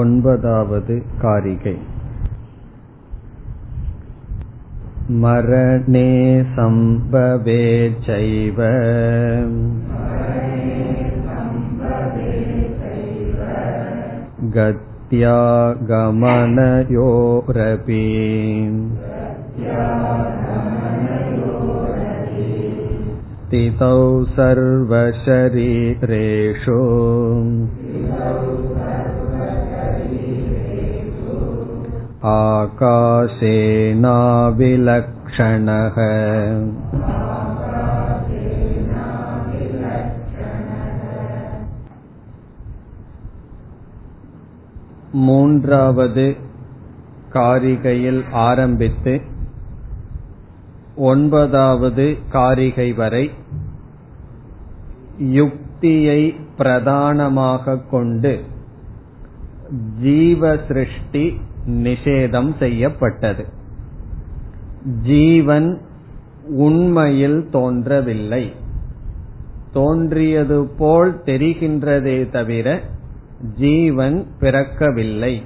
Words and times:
ஒன்பதாவது 0.00 0.96
कारिकै 1.22 1.76
मरणे 5.22 6.08
सम्भवे 6.56 7.64
चैव 8.06 8.60
गत्यागमनयोरपि 14.56 15.26
स्थितौ 23.52 23.96
सर्वशरीरेषु 24.36 25.20
आकाशेनाविलक्षणः 34.52 35.96
மூன்றாவது 45.26 46.26
காரிகையில் 47.32 48.22
ஆரம்பித்து 48.40 49.14
ஒன்பதாவது 51.08 52.06
காரிகை 52.30 52.88
வரை 52.92 53.24
யுக்தியை 55.32 56.20
பிரதானமாக 56.58 57.76
கொண்டு 57.90 58.32
ஜீவ 60.00 60.56
சிருஷ்டி 60.68 61.24
நிஷேதம் 61.67 62.57
செய்யப்பட்டது. 62.59 63.45
ஜீவன் 65.03 65.81
உண்மையில் 66.47 67.47
தோன்றவில்லை. 67.51 68.53
தோன்றியது 69.73 70.65
போல் 70.77 71.21
தெரிகின்றதே 71.25 72.29
தவிர 72.29 72.81
ஜீவன் 73.57 74.25
பிறக்கவில்லை. 74.39 75.41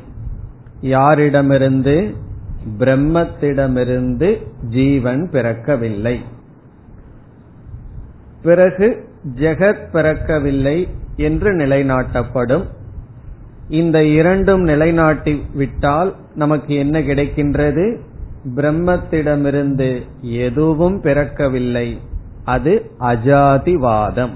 யாரிடமிருந்து? 0.81 2.15
பிரம்மத்திடமிருந்து 2.79 4.47
ஜீவன் 4.69 5.29
பிறக்கவில்லை. 5.31 6.19
பிறகு 8.41 9.09
ஜெகத் 9.35 9.87
பிறக்கவில்லை 9.93 10.87
என்று 11.15 11.51
நிலைநாட்டப்படும். 11.51 12.63
இந்த 13.71 14.03
இரண்டும் 14.03 14.61
நிலைநாட்டி 14.61 15.41
விட்டால் 15.53 16.15
நமக்கு 16.35 16.75
என்ன 16.75 16.99
கிடைக்கின்றது? 16.99 17.97
பிரம்மத்திடமிருந்து 18.55 20.01
எதுவும் 20.21 21.01
பிறக்கவில்லை. 21.01 21.97
அது 22.45 22.91
அஜாதிவாதம். 22.99 24.35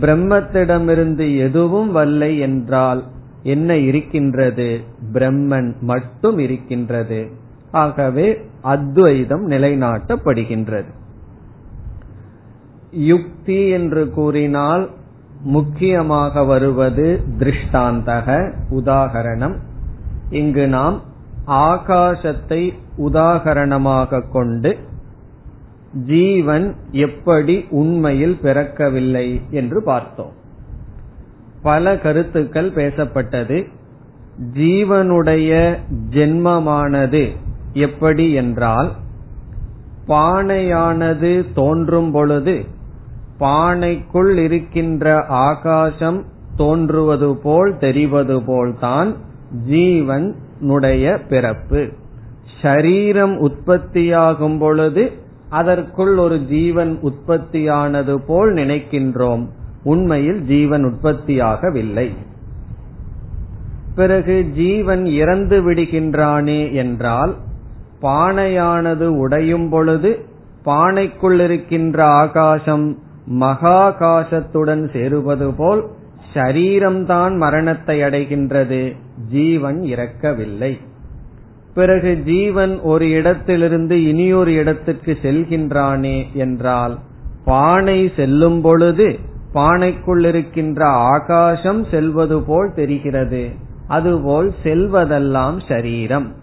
பிரம்மத்திடமிருந்து 0.00 1.38
எதுவும் 1.38 1.92
வல்லை 1.92 2.38
என்றால் 2.38 3.04
என்ன 3.42 3.76
இருக்கின்றது? 3.76 4.80
பிரம்மன் 5.12 5.78
மட்டும் 5.80 6.38
இருக்கின்றது. 6.38 7.30
ஆகவே 7.70 8.40
அத்வைதம் 8.60 9.50
நிலைநாட்டப்படுகின்றது. 9.50 10.90
யுக்தி 12.90 13.68
என்று 13.68 14.10
கூறினால் 14.10 14.90
முக்கியமாக 15.42 16.44
வருவது 16.44 17.20
திருஷ்டாந்தக 17.38 18.52
உதாகரணம். 18.70 19.54
இங்கு 20.30 20.68
நாம் 20.68 21.00
ஆகாசத்தை 21.46 22.72
உதாகரணமாக 22.98 24.30
கொண்டு 24.30 24.78
ஜீவன் 26.06 26.74
எப்படி 26.90 27.66
உண்மையில் 27.70 28.38
பிறக்கவில்லை 28.42 29.40
என்று 29.50 29.82
பார்த்தோம். 29.82 30.32
பல 31.62 31.98
கருத்துக்கள் 31.98 32.70
பேசப்பட்டது. 32.70 33.68
ஜீவனுடைய 34.54 35.78
ஜென்மமானது 36.10 37.36
எப்படி 37.72 38.32
என்றால் 38.32 38.92
பானையானது 40.08 41.52
தோன்றும் 41.54 42.10
பொழுது 42.10 42.64
பானைக்குள் 43.42 44.36
இருக்கின்ற 44.36 45.24
ஆகாசம் 45.26 46.24
தோன்றுவது 46.56 47.36
போல் 47.36 47.76
தெரிவது 47.78 48.44
போல்தான் 48.44 49.14
ஜீவனுடைய 49.70 51.28
பிறப்பு. 51.28 51.88
ஷரீரம் 52.62 53.36
உற்பத்தியாகும் 53.36 54.58
பொழுது 54.58 55.12
அதற்குள் 55.48 56.16
ஒரு 56.16 56.44
ஜீவன் 56.46 56.98
உற்பத்தியானது 57.02 58.16
போல் 58.26 58.52
நினைக்கின்றோம். 58.52 59.46
உண்மையில் 59.82 60.42
ஜீவன் 60.42 60.84
உற்பத்தியாகவில்லை. 60.84 62.10
பிறகு 63.94 64.46
ஜீவன் 64.54 65.06
இறந்து 65.06 65.70
விடுகின்றானே 65.70 66.72
என்றால் 66.72 67.36
பானையானது 68.02 69.06
உடையும் 69.06 69.68
பொழுது 69.70 70.24
பானைக்குள் 70.64 71.40
இருக்கின்ற 71.40 72.04
ஆகாசம் 72.04 72.98
மகாகாசத்துடன் 73.30 74.92
சேருவது 74.92 75.54
போல் 75.54 75.90
சரீரம்தான் 76.34 77.36
மரணத்தை 77.36 78.00
அடைகின்றது. 78.00 78.96
ஜீவன் 79.30 79.82
இறக்கவில்லை. 79.82 80.78
பிறகு 81.74 82.22
ஜீவன் 82.24 82.80
ஒரு 82.80 83.10
இடத்திலிருந்து 83.10 84.04
இனியொரு 84.04 84.52
இடத்திற்கு 84.52 85.18
செல்கின்றானே 85.22 86.32
என்றால் 86.32 86.98
பானை 87.44 88.12
செல்லும் 88.16 88.60
பொழுது 88.60 89.18
பானைக்குள் 89.54 90.24
இருக்கின்ற 90.24 90.86
ஆகாசம் 90.86 91.84
செல்வது 91.84 92.42
போல் 92.42 92.72
தெரிகிறது. 92.74 93.50
அதுபோல் 93.86 94.52
செல்வதெல்லாம் 94.62 95.60
சரீரம். 95.68 96.34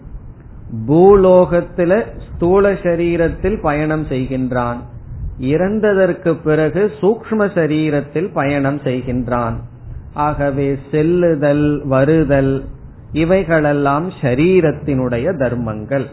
பூலோகத்தில 0.88 2.04
ஸ்தூல 2.34 2.72
சரீரத்தில் 2.72 3.60
பயணம் 3.62 4.06
செய்கின்றான். 4.06 4.76
இறந்ததற்கு 5.40 6.34
பிறகு 6.44 6.92
சூக்ம 7.00 7.38
சரீரத்தில் 7.38 8.32
பயணம் 8.32 8.78
செய்கின்றான். 8.78 9.54
ஆகவே 10.14 10.78
செல்லுதல் 10.90 11.86
வருதல் 11.86 12.64
இவைகளெல்லாம் 13.12 14.10
ஷரீரத்தினுடைய 14.10 15.38
தர்மங்கள். 15.38 16.06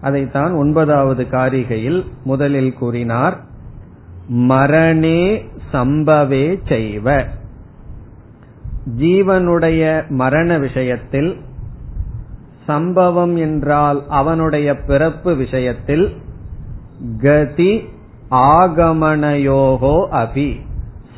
அதைத்தான் 0.00 0.52
ஒன்பதாவது 0.52 1.26
காரிகையில் 1.30 2.04
முதலில் 2.24 2.74
கூறினார். 2.74 3.40
மரணே 4.26 5.44
சம்பவே 5.72 6.58
செய்வ. 6.68 7.24
ஜீவனுடைய 8.98 10.08
மரண 10.08 10.58
விஷயத்தில் 10.58 11.36
சம்பவம் 12.66 13.36
என்றால் 13.36 14.04
அவனுடைய 14.08 14.76
பிறப்பு 14.76 15.34
விஷயத்தில் 15.34 16.12
கதி 17.18 17.88
ஆகமனயோகோ 18.32 20.06
அபி. 20.12 20.60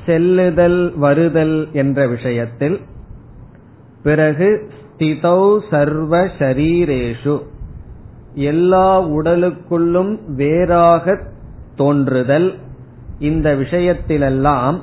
செல்லுதல் 0.06 0.92
வருதல் 0.98 1.69
என்ற 1.72 2.06
விஷயத்தில் 2.06 2.80
பிறகு 4.02 4.70
ஸ்திதௌ 4.80 5.58
சர்வ 5.70 6.25
ஷரீரேஷு. 6.25 7.42
எல்லா 8.34 9.02
உடலுக்குள்ளும் 9.02 10.19
வேறாக 10.26 11.19
தோன்றுதல். 11.76 12.54
இந்த 13.19 13.54
விஷயத்திலெல்லாம் 13.54 14.81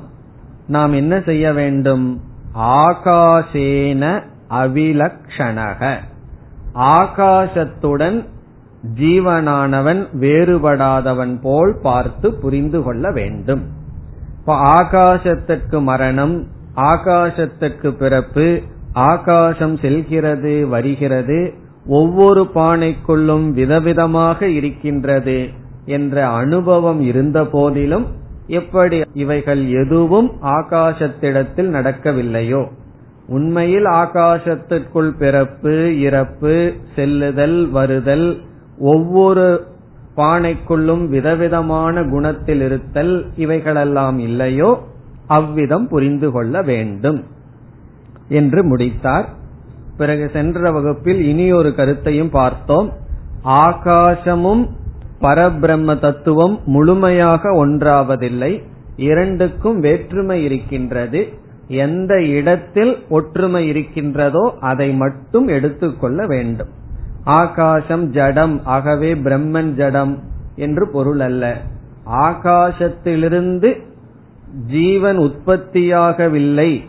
நாம் 0.66 0.92
என்ன 0.92 1.20
செய்ய 1.20 1.52
வேண்டும்? 1.52 2.20
ஆகாசேன 2.58 4.22
அவிலக்ஷணக. 4.50 5.96
ஆகாசத்துடன் 6.74 8.24
ஜீவனானவன் 9.00 10.06
வேறுபடாதவன் 10.20 11.38
போல் 11.42 11.78
பார்த்து 11.82 12.34
புரிந்து 12.34 12.82
கொள்ள 12.82 13.10
வேண்டும். 13.10 13.62
இப்ப 14.38 14.54
ஆகாசத்துக்கு 14.82 15.82
மரணம் 15.82 16.46
ஆகாசத்துக்கு 16.76 17.90
பிறப்பு 17.90 18.60
ஆகாசம் 18.92 19.76
செல்கிறது 19.76 20.68
வருகிறது 20.68 21.52
ஒவ்வொரு 21.86 22.50
பானைக்குள்ளும் 22.54 23.46
விதவிதமாக 23.52 24.42
இருக்கின்றது 24.42 25.48
என்ற 25.84 26.28
அனுபவம் 26.28 27.00
இருந்த 27.00 27.44
போதிலும் 27.44 28.06
எப்படி 28.46 29.02
இவைகள் 29.12 29.68
எதுவும் 29.68 30.30
ஆகாசத்திடத்தில் 30.42 31.70
நடக்கவில்லையோ? 31.70 32.68
உண்மையில் 33.26 33.84
ஆகாசத்திற்குள் 33.84 35.10
பிறப்பு 35.18 36.00
இறப்பு 36.00 36.72
செல்லுதல் 36.94 37.70
வருதல் 37.70 38.40
ஒவ்வொரு 38.78 39.66
பானைக்குள்ளும் 40.16 41.08
விதவிதமான 41.08 42.04
குணத்தில் 42.04 42.60
இருத்தல் 42.60 43.26
இவைகளெல்லாம் 43.36 44.18
இல்லையோ 44.18 44.78
அவ்விதம் 45.26 45.88
புரிந்து 45.88 46.30
கொள்ள 46.30 46.62
வேண்டும் 46.62 47.24
என்று 48.28 48.64
முடித்தார். 48.64 49.28
பிறகு 49.96 50.30
சென்ற 50.32 50.70
வகுப்பில் 50.70 51.22
இனி 51.22 51.52
ஒரு 51.52 51.74
கருத்தையும் 51.74 52.30
பார்த்தோம். 52.30 52.92
ஆகாசமும் 53.44 54.68
பரபிரம்ம 55.20 55.98
தத்துவம் 55.98 56.58
முழுமையாக 56.64 57.66
ஒன்றாவதில்லை. 57.66 58.62
இரண்டுக்கும் 58.96 59.80
வேற்றுமை 59.80 60.44
இருக்கின்றது. 60.44 61.28
எந்த 61.68 62.22
இடத்தில் 62.22 62.98
ஒற்றுமை 63.08 63.68
இருக்கின்றதோ 63.68 64.54
அதை 64.60 64.92
மட்டும் 64.92 65.48
எடுத்துக்கொள்ள 65.48 66.26
வேண்டும். 66.26 66.68
ஆகாசம் 67.24 68.10
ஜடம் 68.10 68.64
ஆகவே 68.64 69.14
பிரம்மன் 69.14 69.74
ஜடம் 69.74 70.22
என்று 70.56 70.90
பொருள் 70.90 71.20
அல்ல. 71.20 71.60
ஆகாசத்திலிருந்து 72.06 73.80
ஜீவன் 74.66 75.18
உற்பத்தியாகவில்லை 75.18 76.80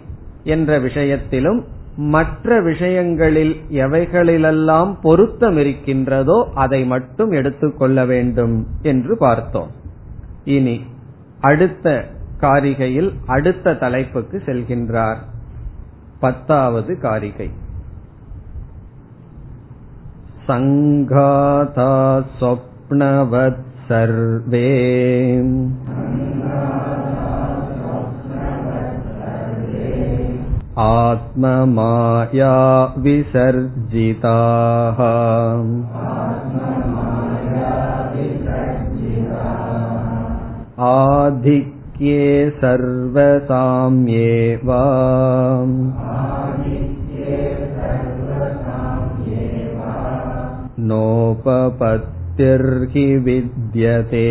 என்ற 0.43 0.79
விஷயத்திலும் 0.79 1.65
மற்ற 1.95 2.61
விஷயங்களில் 2.61 3.61
எவைகளிலெல்லாம் 3.69 4.95
பொருத்தம் 5.01 5.57
இருக்கின்றதோ 5.57 6.51
அதை 6.53 6.85
மட்டும் 6.85 7.31
எடுத்துக்கொள்ள 7.31 8.05
வேண்டும் 8.05 8.67
என்று 8.81 9.17
பார்த்தோம். 9.17 9.71
இனி 10.43 10.83
அடுத்த 11.41 12.09
காரிகையில் 12.41 13.13
அடுத்த 13.25 13.75
தலைப்புக்கு 13.75 14.41
செல்கின்றார். 14.45 15.17
பத்தாவது 16.19 16.99
காரிகை. 16.99 17.49
सङ्घाता 20.50 21.90
स्वप्नवत् 22.38 23.66
सर्वे 23.88 24.68
आत्ममाया 30.86 32.56
विसर्जिताः 33.04 34.98
आधिक्ये 40.88 42.26
सर्वसाम्येव 42.60 44.70
नोपपत्तिर्हि 50.90 53.06
विद्यते 53.26 54.26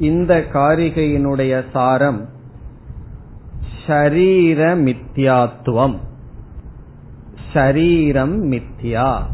இந்த 0.00 0.46
காரிகையினுடைய 0.52 1.64
சாரம் 1.72 2.28
ஷரீர 3.86 4.76
மித்யாத்துவம் 4.86 5.96
ஷரீரம் 7.52 8.52
மித்யா 8.52 9.26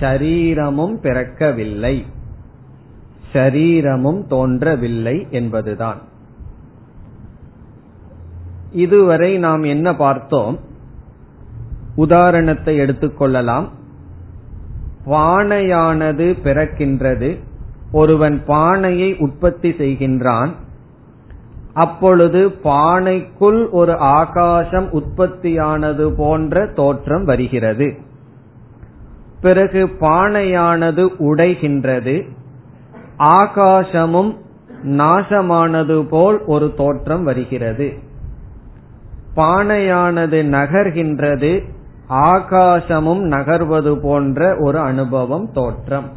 ஷரீரமும் 0.00 1.00
பிறக்கவில்லை 1.00 2.04
ஷரீரமும் 3.32 4.26
தோன்றவில்லை 4.26 5.26
என்பதுதான் 5.30 6.02
இதுவரை 8.77 9.37
நாம் 9.37 9.63
என்ன 9.63 9.95
பார்த்தோம்? 9.95 10.59
உதாரணத்தை 11.95 12.79
எடுத்துக்கொள்ளலாம் 12.79 13.67
பானையானது 15.05 16.35
பிறக்கின்றது. 16.43 17.39
ஒருவன் 17.91 18.43
பானையை 18.45 19.17
உற்பத்தி 19.17 19.69
செய்கின்றான். 19.69 20.51
அப்பொழுது 21.73 22.49
பானைக்குள் 22.63 23.69
ஒரு 23.69 23.97
ஆகாசம் 23.97 24.89
உற்பத்தியானது 24.91 26.13
போன்ற 26.17 26.67
தோற்றம் 26.75 27.23
வருகிறது. 27.23 27.97
பிறகு 29.41 29.85
பானையானது 29.99 31.03
உடைகின்றது. 31.19 32.15
ஆகாசமும் 33.17 34.37
நாசமானது 34.83 36.07
போல் 36.09 36.45
ஒரு 36.45 36.73
தோற்றம் 36.77 37.23
வருகிறது. 37.23 38.06
பானையானது 39.37 40.39
நகர்கின்றது 40.55 41.51
ஆகாசமும் 42.09 43.23
நகர்வது 43.25 43.93
போன்ற 44.01 44.55
ஒரு 44.59 44.79
அனுபவம் 44.79 45.51
தோற்றம். 45.51 46.07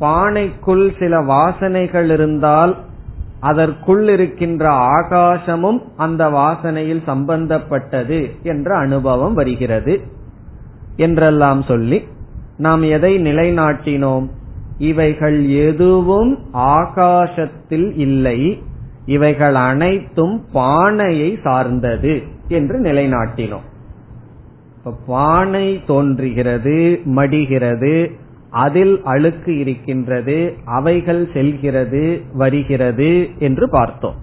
பானைக்குள் 0.00 0.86
சில 0.98 1.20
வாசனைகள் 1.22 2.10
இருந்தால் 2.10 2.72
அதற்குள் 3.42 4.08
இருக்கின்ற 4.08 4.70
ஆகாசமும் 4.70 5.80
அந்த 5.96 6.22
வாசனையில் 6.30 7.02
சம்பந்தப்பட்டது 7.06 8.20
என்ற 8.42 8.76
அனுபவம் 8.76 9.34
வருகிறது 9.34 9.94
என்றெல்லாம் 10.96 11.62
சொல்லி 11.62 11.98
நாம் 12.56 12.82
எதை 12.82 13.12
நிலைநாட்டினோம்? 13.18 14.26
இவைகள் 14.80 15.38
எதுவும் 15.48 16.32
ஆகாசத்தில் 16.52 17.88
இல்லை 17.96 18.38
இவைகள் 19.14 19.56
அனைத்தும் 19.68 20.36
பானையை 20.52 21.30
சார்ந்தது 21.42 22.14
என்று 22.48 22.76
நிலைநாட்டினோம். 22.82 23.66
பானை 25.06 25.68
தோன்றுகிறது 25.86 26.76
மடிகிறது 27.18 27.94
அதில் 28.62 28.94
அழுக்கு 29.04 29.52
இருக்கின்றது 29.58 30.36
அவைகள் 30.76 31.22
செல்கிறது 31.32 32.04
வருகிறது 32.32 33.10
என்று 33.38 33.66
பார்த்தோம். 33.68 34.18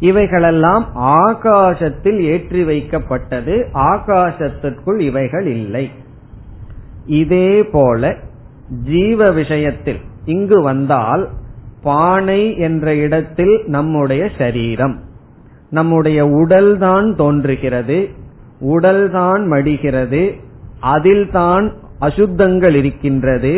இவைகளெல்லாம் 0.00 0.84
ஆகாசத்தில் 1.18 2.20
ஏற்றி 2.32 2.62
வைக்கப்பட்டது 2.64 3.56
ஆகாசத்திற்குள் 3.88 5.00
இவைகள் 5.00 5.48
இல்லை. 5.56 5.86
இதே 7.20 7.52
போல 7.74 8.12
ஜீவ 8.84 9.30
விஷயத்தில் 9.30 10.00
இங்கு 10.24 10.58
வந்தால் 10.62 11.24
பானை 11.82 12.42
என்ற 12.58 12.94
இடத்தில் 12.94 13.54
நம்முடைய 13.66 14.22
சரீரம். 14.38 14.96
நம்முடைய 15.70 16.20
உடல் 16.40 16.78
தான் 16.78 17.14
தோன்றுகிறது 17.14 17.98
உடல் 18.58 19.04
தான் 19.10 19.42
மடிகிறது 19.46 20.22
அதில் 20.94 21.26
தான் 21.30 21.66
அசுத்தங்கள் 21.98 22.74
இருக்கின்றது 22.74 23.54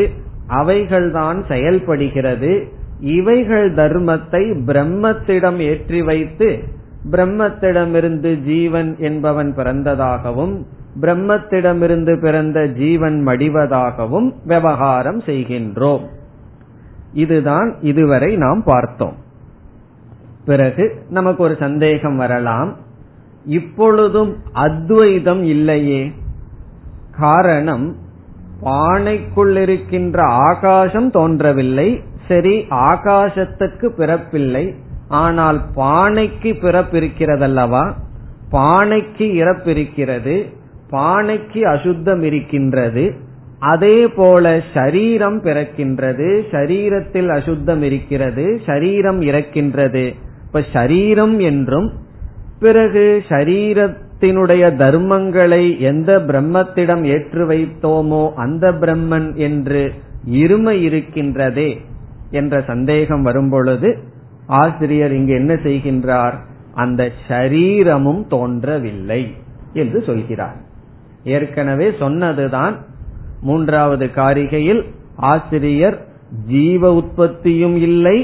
அவைகள்தான் 0.49 1.39
செயல்படுகிறது 1.49 2.53
இவைகள் 3.01 3.69
தர்மத்தை 3.75 4.43
பிரம்மத்திடம் 4.67 5.59
ஏற்றி 5.71 6.03
வைத்து 6.03 6.49
பிரம்மத்திடமிருந்து 7.11 8.31
ஜீவன் 8.43 8.91
என்பவன் 8.99 9.51
பிறந்ததாகவும் 9.57 10.55
பிரம்மத்திடமிருந்து 11.01 12.13
பிறந்த 12.21 12.67
ஜீவன் 12.67 13.27
மடிவதாகவும் 13.27 14.29
விவகாரம் 14.45 15.21
செய்கின்றோம். 15.21 16.05
இதுதான் 17.15 17.77
இதுவரை 17.81 18.37
நாம் 18.37 18.63
பார்த்தோம். 18.65 19.17
பிறகு 20.45 21.03
நமக்கு 21.09 21.43
ஒரு 21.43 21.57
சந்தேகம் 21.59 22.17
வரலாம். 22.17 22.77
இப்பொழுதும் 23.45 24.37
அத்வைதம் 24.53 25.45
இல்லையே. 25.45 26.13
காரணம் 27.11 27.97
பானைக்குள் 28.63 29.57
இருக்கின்ற 29.57 30.23
ஆகாசம் 30.23 31.11
தோன்றவில்லை. 31.11 32.03
சரி 32.29 32.67
ஆகாசத்துக்கு 32.71 33.91
பிறப்பில்லை. 33.99 34.75
ஆனால் 35.09 35.61
பானைக்கு 35.77 36.53
பிறப்பிருக்கிறதல்லவா? 36.53 37.93
பானைக்கு 38.53 39.33
இறப்பிருக்கிறது. 39.33 40.55
பானைக்கு 40.91 41.63
அசுத்தம் 41.63 42.23
இருக்கின்றது. 42.23 43.24
அதே 43.73 43.99
போல 44.09 44.45
சரீரம் 44.75 45.39
பிறக்கின்றது 45.43 46.29
சரீரத்தில் 46.51 47.29
அசுத்தம் 47.29 47.83
இருக்கிறது 47.83 48.45
சரீரம் 48.67 49.21
இறக்கின்றது. 49.21 50.05
இப்ப 50.47 50.63
சரீரம் 50.73 51.37
என்றும் 51.41 51.89
பிறகு 52.61 53.05
சரீரத்தினுடைய 53.29 54.65
தர்மங்களை 54.83 55.65
எந்த 55.81 56.11
பிரம்மத்திடம் 56.19 57.03
ஏற்று 57.05 57.45
வைத்தோமோ 57.49 58.25
அந்த 58.35 58.73
பிரம்மன் 58.73 59.29
என்று 59.47 59.83
இருமை 60.41 60.77
இருக்கின்றதே 60.89 61.71
என்ற 62.31 62.61
சந்தேகம் 62.67 63.23
வரும்பொழுது 63.23 63.89
ஆசிரியர் 64.47 65.13
இங்கு 65.13 65.35
என்ன 65.35 65.55
செய்கின்றார்? 65.67 66.37
அந்த 66.75 67.03
ஷரீரமும் 67.29 68.23
தோன்றவில்லை 68.29 69.23
என்று 69.73 69.99
சொல்கிறார். 70.03 70.59
ஏற்கனவே 71.25 71.89
சொன்னதுதான் 71.99 72.77
மூன்றாவது 73.45 74.07
காரிகையில் 74.15 74.83
ஆசிரியர் 75.17 75.99
ஜீவ 76.49 76.93
உற்பத்தியும் 76.95 77.77
இல்லை 77.77 78.19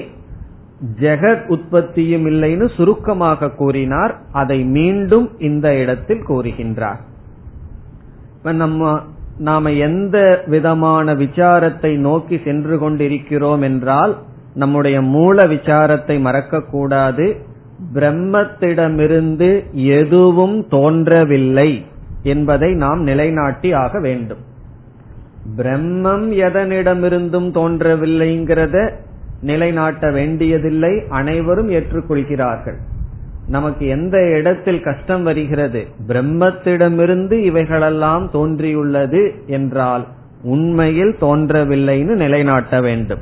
ஜெகத் 1.00 1.46
உற்பத்தியும் 1.46 2.26
இல்லைன்னு 2.26 2.66
சுருக்கமாக 2.76 3.50
கூறினார். 3.50 4.12
அதை 4.32 4.58
மீண்டும் 4.76 5.26
இந்த 5.38 5.66
இடத்தில் 5.76 6.22
கூறுகின்றார். 6.28 7.00
நம்ம 8.42 9.00
நாம 9.38 9.72
எந்த 9.88 10.16
விதமான 10.46 11.14
விசாரத்தை 11.14 11.92
நோக்கி 11.98 12.36
சென்று 12.44 12.78
கொண்டிருக்கிறோம் 12.78 13.62
என்றால் 13.62 14.12
நம்முடைய 14.54 14.96
மூல 15.14 15.42
விசாரத்தை 15.46 16.16
மறக்கக்கூடாது. 16.26 17.26
பிரம்மத்திடமிருந்து 17.94 19.50
எதுவும் 19.94 20.58
தோன்றவில்லை 20.68 21.70
என்பதை 22.22 22.70
நாம் 22.74 23.02
நிலைநாட்டி 23.02 23.72
ஆக 23.84 24.00
வேண்டும். 24.00 24.42
பிரம்மம் 25.56 26.32
எதனிடமிருந்தும் 26.32 27.50
தோன்றவில்லைங்கிறத 27.50 28.92
நிலைநாட்ட 29.40 30.10
வேண்டியதில்லை. 30.10 31.02
அனைவரும் 31.08 31.70
ஏற்றுக்கொள்கிறார்கள். 31.70 32.76
நமக்கு 33.48 33.86
எந்த 33.86 34.28
இடத்தில் 34.28 34.80
கஷ்டம் 34.80 35.22
வருகிறது? 35.22 35.86
பிரம்மத்திடமிருந்து 36.08 37.32
இவைகளெல்லாம் 37.32 38.30
தோன்றியுள்ளது 38.32 39.32
என்றால் 39.46 40.06
உண்மையில் 40.42 41.16
தோன்றவில்லைன்னு 41.20 42.14
நிலைநாட்ட 42.14 42.80
வேண்டும். 42.80 43.18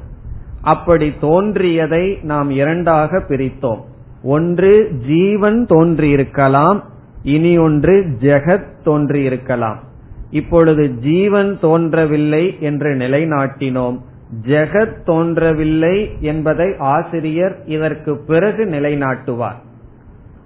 அப்படி 0.62 1.14
தோன்றியதை 1.20 2.18
நாம் 2.22 2.50
இரண்டாக 2.50 3.18
பிரித்தோம். 3.18 3.80
ஒன்று 4.22 4.90
ஜீவன் 5.06 5.66
தோன்றியிருக்கலாம் 5.68 6.82
இனி 7.22 7.58
ஒன்று 7.58 8.06
ஜெகத் 8.20 8.66
தோன்றியிருக்கலாம். 8.84 9.86
இப்பொழுது 10.30 10.94
ஜீவன் 10.94 11.58
தோன்றவில்லை 11.60 12.56
என்று 12.60 12.94
நிலைநாட்டினோம். 12.94 13.98
ஜெகத் 14.46 15.02
தோன்றவில்லை 15.04 16.10
என்பதை 16.20 16.74
ஆசிரியர் 16.78 17.58
இதற்கு 17.66 18.16
பிறகு 18.16 18.64
நிலைநாட்டுவார். 18.64 19.60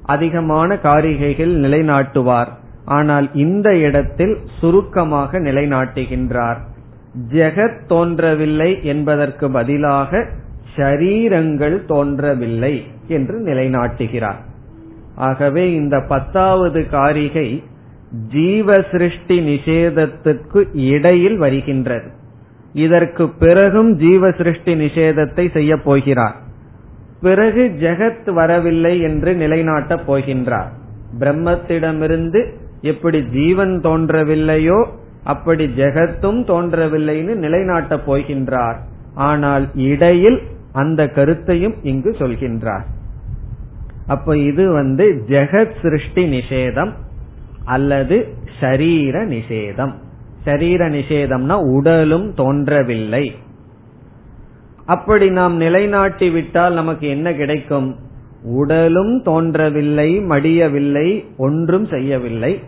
அதிகமான 0.03 0.75
காரிகைகள் 0.75 1.57
நிலைநாட்டுவார். 1.59 2.49
ஆனால் 2.85 3.35
இந்த 3.35 3.77
இடத்தில் 3.77 4.37
சுருக்கமாக 4.61 5.39
நிலைநாட்டுகின்றார். 5.39 6.57
ஜெகத் 7.33 7.87
தோன்றவில்லை 7.87 8.85
என்பதற்கு 8.85 9.51
பதிலாக 9.51 10.29
ஷரீரங்கள் 10.77 11.85
தோன்றவில்லை 11.85 12.85
என்று 13.09 13.41
நிலைநாட்டுகிறார். 13.41 14.41
ஆகவே 15.15 15.73
இந்த 15.73 16.01
பத்தாவது 16.09 16.89
காரிகை 16.89 17.62
ஜீவ 18.12 18.85
சிருஷ்டி 18.90 19.54
நிஷேதத்திற்கு 19.54 20.64
இடையில் 20.73 21.37
வருகின்றது. 21.37 22.11
இதற்கு 22.73 23.28
பிறகும் 23.28 23.97
ஜீவ 23.97 24.31
சிருஷ்டி 24.31 24.75
நிஷேதத்தை 24.75 25.52
செய்ய 25.52 25.76
போகிறார். 25.76 26.37
பிறகு 27.21 27.76
ஜெகத் 27.81 28.33
வரவில்லை 28.33 29.00
என்று 29.00 29.35
நிலைநாட்டப் 29.35 30.04
போகின்றார். 30.07 30.71
பிரம்மத்திடமிருந்து 31.19 32.52
எப்படி 32.81 33.23
ஜீவன் 33.23 33.81
தோன்றவில்லையோ 33.85 34.87
அப்படி 35.25 35.66
ஜெகத்தும் 35.66 36.40
தோன்றவில்லைன்னு 36.45 37.35
நிலைநாட்டப் 37.37 38.02
போகின்றார். 38.07 38.76
ஆனால் 39.14 39.71
இடையில் 39.75 40.42
அந்த 40.73 41.09
கருத்தையும் 41.09 41.75
இங்கு 41.83 42.11
சொல்கின்றார். 42.11 42.85
அப்ப 44.07 44.37
இது 44.37 44.73
வந்து 44.73 45.25
ஜெகத் 45.28 45.83
சிருஷ்டி 45.83 46.38
நிஷேதம். 46.38 46.92
அல்லது 47.64 48.28
சரீர 48.61 49.26
நிஷேதம். 49.26 49.92
சரீர 50.45 50.88
நிஷேதம்னா 50.88 51.73
உடலும் 51.75 52.35
தோன்றவில்லை. 52.35 53.35
அப்படி 54.87 55.31
நாம் 55.31 55.57
நிலைநாட்டி 55.57 56.31
விட்டால் 56.31 56.75
நமக்கு 56.75 57.09
என்ன 57.09 57.33
கிடைக்கும்? 57.35 57.97
உடலும் 58.45 59.23
தோன்றவில்லை 59.23 60.21
மடியவில்லை 60.21 61.25
ஒன்றும் 61.37 61.87
செய்யவில்லை. 61.87 62.61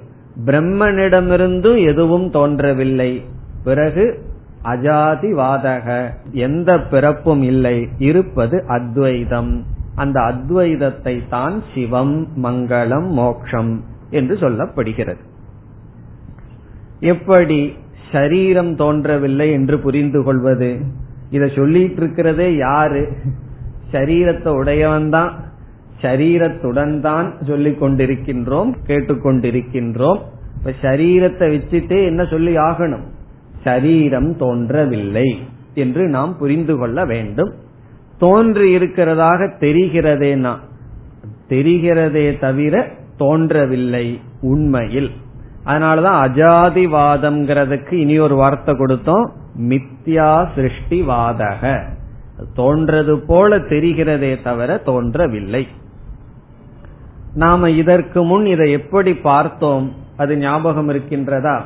பிரம்மனிடமிருந்து 0.46 1.84
எதுவும் 1.84 2.30
தோன்றவில்லை. 2.30 3.24
பிறகு 3.64 4.18
அஜாதிவாதக 4.64 6.10
எந்த 6.32 6.80
பிறப்பும் 6.80 7.42
இல்லை 7.42 7.88
இருப்பது 7.98 8.64
அத்வைதம். 8.66 9.64
அந்த 9.94 10.20
அத்வைதத்தை 10.20 11.28
தான் 11.28 11.62
சிவம் 11.74 12.28
மங்களம் 12.42 13.08
மோக்ஷம். 13.08 13.84
என்று 14.11 14.34
சொல்லப்படுகிறது. 14.34 15.23
எப்படி 17.00 17.73
சரீரம் 18.12 18.75
தோன்றவில்லை 18.75 19.50
என்று 19.50 19.78
புரிந்து 19.78 20.23
கொள்வது? 20.23 20.78
இதை 21.30 21.49
சொல்லிட்டு 21.54 21.96
இருக்கிறதே 21.96 22.56
யாரு? 22.56 23.08
சரீரத்தை 23.92 24.49
உடையவன் 24.49 25.11
தான் 25.11 25.32
சரீரத்துடன் 26.02 27.00
தான் 27.00 27.34
சொல்லிக் 27.46 27.82
கொண்டிருக்கின்றோம் 27.82 28.70
கேட்டுக்கொண்டிருக்கின்றோம் 28.87 30.20
இப்ப 30.56 30.73
சரீரத்தை 30.82 31.46
வச்சுட்டே 31.54 32.04
என்ன 32.04 32.25
சொல்லி 32.25 32.56
ஆகணும்? 32.56 33.02
சரீரம் 33.62 34.37
தோன்றவில்லை 34.37 35.28
என்று 35.75 36.08
நாம் 36.08 36.38
புரிந்து 36.38 36.76
கொள்ள 36.76 37.04
வேண்டும். 37.04 37.52
தோன்றி 38.18 38.76
இருக்கிறதாக 38.76 39.49
தெரிகிறதேனா? 39.61 40.56
தெரிகிறதே 41.49 42.38
தவிர 42.38 42.90
தோன்றவில்லை 43.16 44.21
உண்மையில். 44.40 45.11
அதனாலதான் 45.66 46.28
அஜாதிவாதம்ங்கிறதுக்கு 46.28 47.92
இனி 47.92 48.18
ஒரு 48.18 48.35
வார்த்தை 48.35 48.75
கொடுத்தோம். 48.75 49.28
மித்யா 49.61 50.49
சிருஷ்டிவாதக. 50.56 51.83
தோன்றது 52.56 53.14
போல 53.14 53.59
தெரிகிறதே 53.59 54.42
தவிர 54.42 54.76
தோன்றவில்லை. 54.76 55.68
நாம 57.35 57.71
இதற்கு 57.71 58.25
முன் 58.25 58.47
இதை 58.47 58.71
எப்படி 58.71 59.14
பார்த்தோம்? 59.14 59.92
அது 60.16 60.37
ஞாபகம் 60.37 60.88
இருக்கின்றதா? 60.88 61.61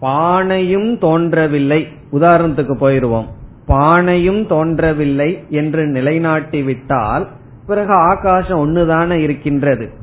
பானையும் 0.00 0.98
தோன்றவில்லை. 0.98 1.88
உதாரணத்துக்கு 2.12 2.76
போயிருவோம். 2.80 3.26
பானையும் 3.68 4.46
தோன்றவில்லை 4.46 5.44
என்று 5.50 5.86
நிலைநாட்டி 5.86 6.62
விட்டால் 6.62 7.28
பிறகு 7.66 7.92
ஆகாசம் 7.92 8.58
ஒண்ணுதானே 8.58 9.12
இருக்கின்றது. 9.12 9.95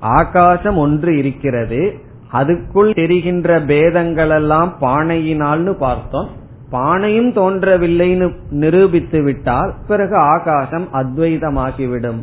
ஆகாசம் 0.00 0.76
ஒன்று 0.76 1.16
இருக்கிறது. 1.16 1.94
அதுக்குள் 2.32 2.94
தெரிகின்ற 2.94 3.60
பேதங்கள் 3.60 4.30
எல்லாம் 4.30 4.74
பானையினால்னு 4.80 5.72
பார்த்தோம். 5.72 6.28
பானையும் 6.72 7.30
தோன்றவில்லைன்னு 7.32 8.34
நிரூபித்து 8.50 9.22
விட்டால் 9.22 9.74
பிறகு 9.88 10.16
ஆகாசம் 10.16 10.88
அத்வைதமாகிவிடும். 10.92 12.22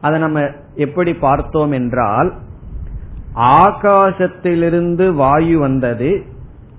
அதை 0.00 0.20
நம்ம 0.20 0.50
எப்படி 0.74 1.14
பார்த்தோம் 1.14 1.72
என்றால் 1.72 2.32
ஆகாசத்திலிருந்து 3.34 5.12
வாயு 5.12 5.58
வந்தது. 5.58 6.22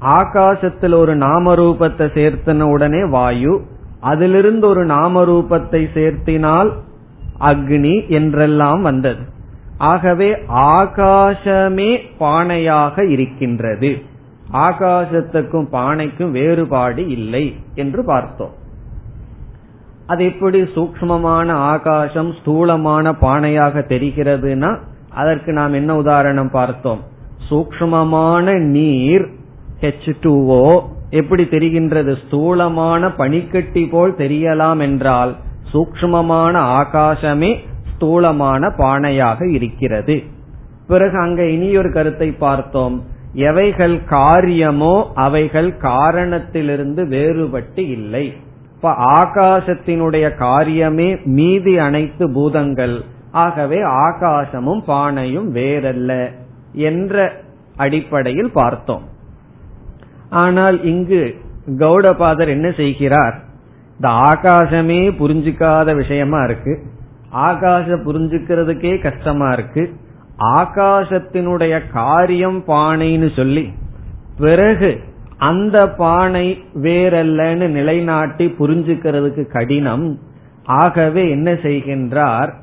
ஆகாசத்தில் 0.01 0.95
ஒரு 0.95 1.17
நாமரூபத்தை 1.17 2.07
சேர்த்தன 2.13 2.61
உடனே 2.61 3.03
வாயு. 3.05 3.61
அதிலிருந்து 3.99 4.67
ஒரு 4.67 4.85
நாமரூபத்தை 4.85 5.87
சேர்த்தினால் 5.93 6.71
அக்னி 7.39 8.07
என்றெல்லாம் 8.07 8.81
வந்தது. 8.81 9.33
ஆகவே 9.77 10.35
ஆகாசமே 10.47 11.99
பானையாக 12.19 13.09
இருக்கின்றது. 13.09 14.01
ஆகாசத்துக்கும் 14.53 15.67
பானைக்கும் 15.71 16.31
வேறுபாடு 16.31 17.07
இல்லை 17.07 17.55
என்று 17.75 18.05
பார்த்தோம். 18.05 18.51
அது 20.07 20.25
எப்படி 20.25 20.61
சூக்மமான 20.61 21.51
ஆகாசம் 21.51 22.33
ஸ்தூலமான 22.33 23.11
பானையாக 23.11 23.83
தெரிகிறதுனா 23.89 24.77
அதற்கு 25.09 25.51
நாம் 25.51 25.73
என்ன 25.73 25.95
உதாரணம் 25.95 26.51
பார்த்தோம்? 26.51 26.99
சூக்மமான 27.49 28.59
நீர் 28.59 29.29
ஹெச் 29.81 30.15
டூஓ 30.21 30.81
எப்படி 31.09 31.43
தெரிகின்றது? 31.43 32.25
ஸ்தூலமான 32.27 33.11
பனிக்கட்டி 33.11 33.85
போல் 33.85 34.15
தெரியலாம் 34.15 34.79
என்றால் 34.79 35.35
சூக்மமான 35.73 36.59
ஆகாசமே 36.59 37.57
ஸ்தூலமான 37.95 38.67
பானையாக 38.67 39.51
இருக்கிறது. 39.51 40.23
பிறகு 40.87 41.17
அங்க 41.17 41.43
இனியொரு 41.45 41.91
கருத்தை 41.91 42.31
பார்த்தோம். 42.31 43.03
எவைகள் 43.33 44.03
காரியமோ 44.03 45.11
அவைகள் 45.15 45.77
காரணத்திலிருந்து 45.77 47.03
வேறுபட்டு 47.03 47.79
இல்லை. 47.89 48.33
இப்ப 48.75 48.91
ஆகாசத்தினுடைய 49.21 50.25
காரியமே 50.39 51.23
மீதி 51.23 51.77
அனைத்து 51.77 52.31
பூதங்கள். 52.31 53.03
ஆகவே 53.31 53.79
ஆகாசமும் 53.83 54.83
பானையும் 54.87 55.49
வேறல்ல 55.53 56.11
என்ற 56.71 57.31
அடிப்படையில் 57.75 58.51
பார்த்தோம். 58.51 59.01
ஆனால் 60.29 60.83
இங்கு 60.83 61.35
கௌடபாதர் 61.77 62.47
என்ன 62.47 62.71
செய்கிறார்? 62.71 63.35
இந்த 63.95 64.09
ஆகாசமே 64.29 65.01
புரிஞ்சுக்காத 65.19 65.95
விஷயமா 65.95 66.43
இருக்கு. 66.43 66.73
ஆகாச 67.33 67.97
புரிஞ்சுக்கிறதுக்கே 68.05 69.01
கஷ்டமா 69.01 69.51
இருக்கு. 69.51 69.93
ஆகாசத்தினுடைய 70.39 71.81
காரியம் 71.91 72.63
பானைன்னு 72.67 73.35
சொல்லி 73.35 73.73
பிறகு 74.37 74.99
அந்த 75.37 75.89
பானை 75.89 76.63
வேறல்லன்னு 76.73 77.67
நிலைநாட்டி 77.67 78.55
புரிஞ்சுக்கிறதுக்கு 78.59 79.47
கடினம். 79.47 80.19
ஆகவே 80.65 81.29
என்ன 81.29 81.51
செய்கின்றார்? 81.51 82.53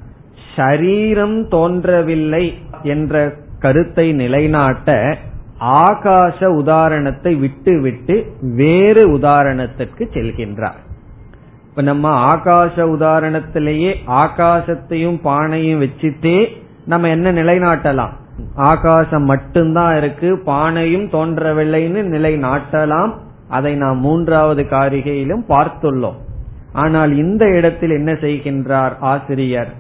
ஷரீரம் 0.57 1.49
தோன்றவில்லை 1.49 2.55
என்ற 2.83 3.33
கருத்தை 3.59 4.13
நிலைநாட்ட 4.13 5.19
ஆகாச 5.61 6.45
உதாரணத்தை 6.45 7.35
விட்டுவிட்டு 7.35 8.33
வேறு 8.41 9.19
உதாரணத்திற்கு 9.19 10.05
செல்கின்றார். 10.13 10.81
இப்ப 11.73 11.85
நம்ம 11.85 12.35
ஆகாச 12.35 12.75
உதாரணத்திலேயே 12.77 13.95
ஆகாசத்தையும் 14.07 15.17
பானையும் 15.25 15.81
வச்சுட்டே 15.83 16.47
நம்ம 16.85 17.09
என்ன 17.09 17.33
நிலைநாட்டலாம்? 17.33 18.11
ஆகாசம் 18.55 19.23
மட்டும்தான் 19.23 19.97
இருக்கு 19.97 20.43
பானையும் 20.47 21.07
தோன்றவில்லைன்னு 21.13 22.03
நிலை 22.03 22.37
நாட்டலாம் 22.37 23.13
அதை 23.49 23.75
நாம் 23.75 23.99
மூன்றாவது 23.99 24.63
காரிகையிலும் 24.63 25.45
பார்த்துள்ளோம். 25.49 26.19
ஆனால் 26.73 27.17
இந்த 27.17 27.45
இடத்தில் 27.47 27.91
என்ன 27.91 28.13
செய்கின்றார் 28.13 28.93
ஆசிரியர்? 29.01 29.73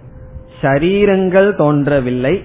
சரீரங்கள் 0.61 1.57
தோன்றவில்லை. 1.57 2.45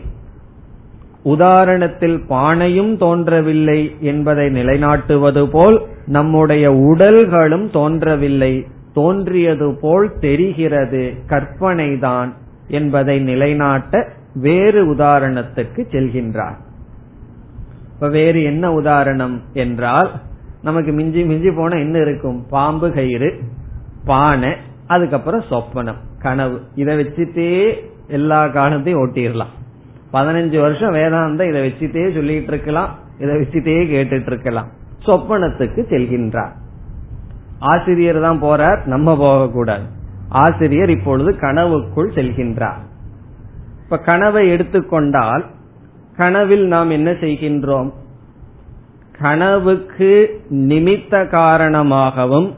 உதாரணத்தில் 1.26 2.20
பானையும் 2.30 2.98
தோன்றவில்லை 2.98 3.96
என்பதை 4.00 4.48
நிலைநாட்டுவது 4.48 5.46
போல் 5.52 5.82
நம்முடைய 6.06 6.72
உடல்களும் 6.72 7.70
தோன்றவில்லை. 7.70 8.68
தோன்றியது 8.98 9.78
போல் 9.82 10.12
தெரிகிறது 10.20 11.14
கற்பனைதான் 11.28 12.30
என்பதை 12.68 13.20
நிலைநாட்ட 13.20 14.08
வேறு 14.34 14.86
உதாரணத்துக்கு 14.94 15.82
செல்கின்றார். 15.92 16.58
இப்ப 17.94 18.10
வேறு 18.10 18.44
என்ன 18.44 18.72
உதாரணம் 18.72 19.42
என்றால் 19.54 20.12
நமக்கு 20.64 20.92
மிஞ்சி 20.92 21.24
மிஞ்சி 21.24 21.52
போன 21.52 21.80
என்ன 21.80 21.98
இருக்கும்? 21.98 22.46
பாம்பு 22.50 22.92
கயிறு 22.92 23.40
பானை 24.06 24.52
அதுக்கப்புறம் 24.88 25.46
சொப்பனம் 25.50 26.02
கனவு. 26.20 26.62
இதை 26.76 27.00
வச்சுட்டே 27.00 27.74
எல்லா 28.08 28.48
காலத்தையும் 28.48 29.02
ஓட்டிடலாம். 29.06 29.54
பதினஞ்சு 30.14 30.60
வருஷம் 30.60 30.94
வேதாந்தம் 30.94 31.50
இதை 31.50 31.62
வச்சுட்டே 31.68 32.14
சொல்லிட்டு 32.14 32.48
இருக்கலாம் 32.48 32.96
இதை 33.20 33.36
வச்சுட்டே 33.36 33.78
கேட்டுட்டு 33.90 34.28
இருக்கலாம். 34.28 34.68
சொப்பனத்துக்கு 35.06 35.82
செல்கின்றார். 35.90 36.54
ஆசிரியர் 37.60 38.22
தான் 38.22 38.42
போறார் 38.42 38.86
நம்ம 38.86 39.18
போகக்கூடாது. 39.18 39.84
ஆசிரியர் 40.30 40.90
இப்பொழுது 40.90 41.32
கனவுக்குள் 41.32 42.10
செல்கின்றார். 42.16 42.80
இப்ப 43.84 43.98
கனவை 43.98 44.50
எடுத்துக்கொண்டால் 44.50 45.46
கனவில் 46.18 46.68
நாம் 46.68 46.90
என்ன 46.90 47.12
செய்கின்றோம்? 47.12 47.94
கனவுக்கு 49.20 50.42
நிமித்த 50.50 51.30
காரணமாகவும் 51.30 52.54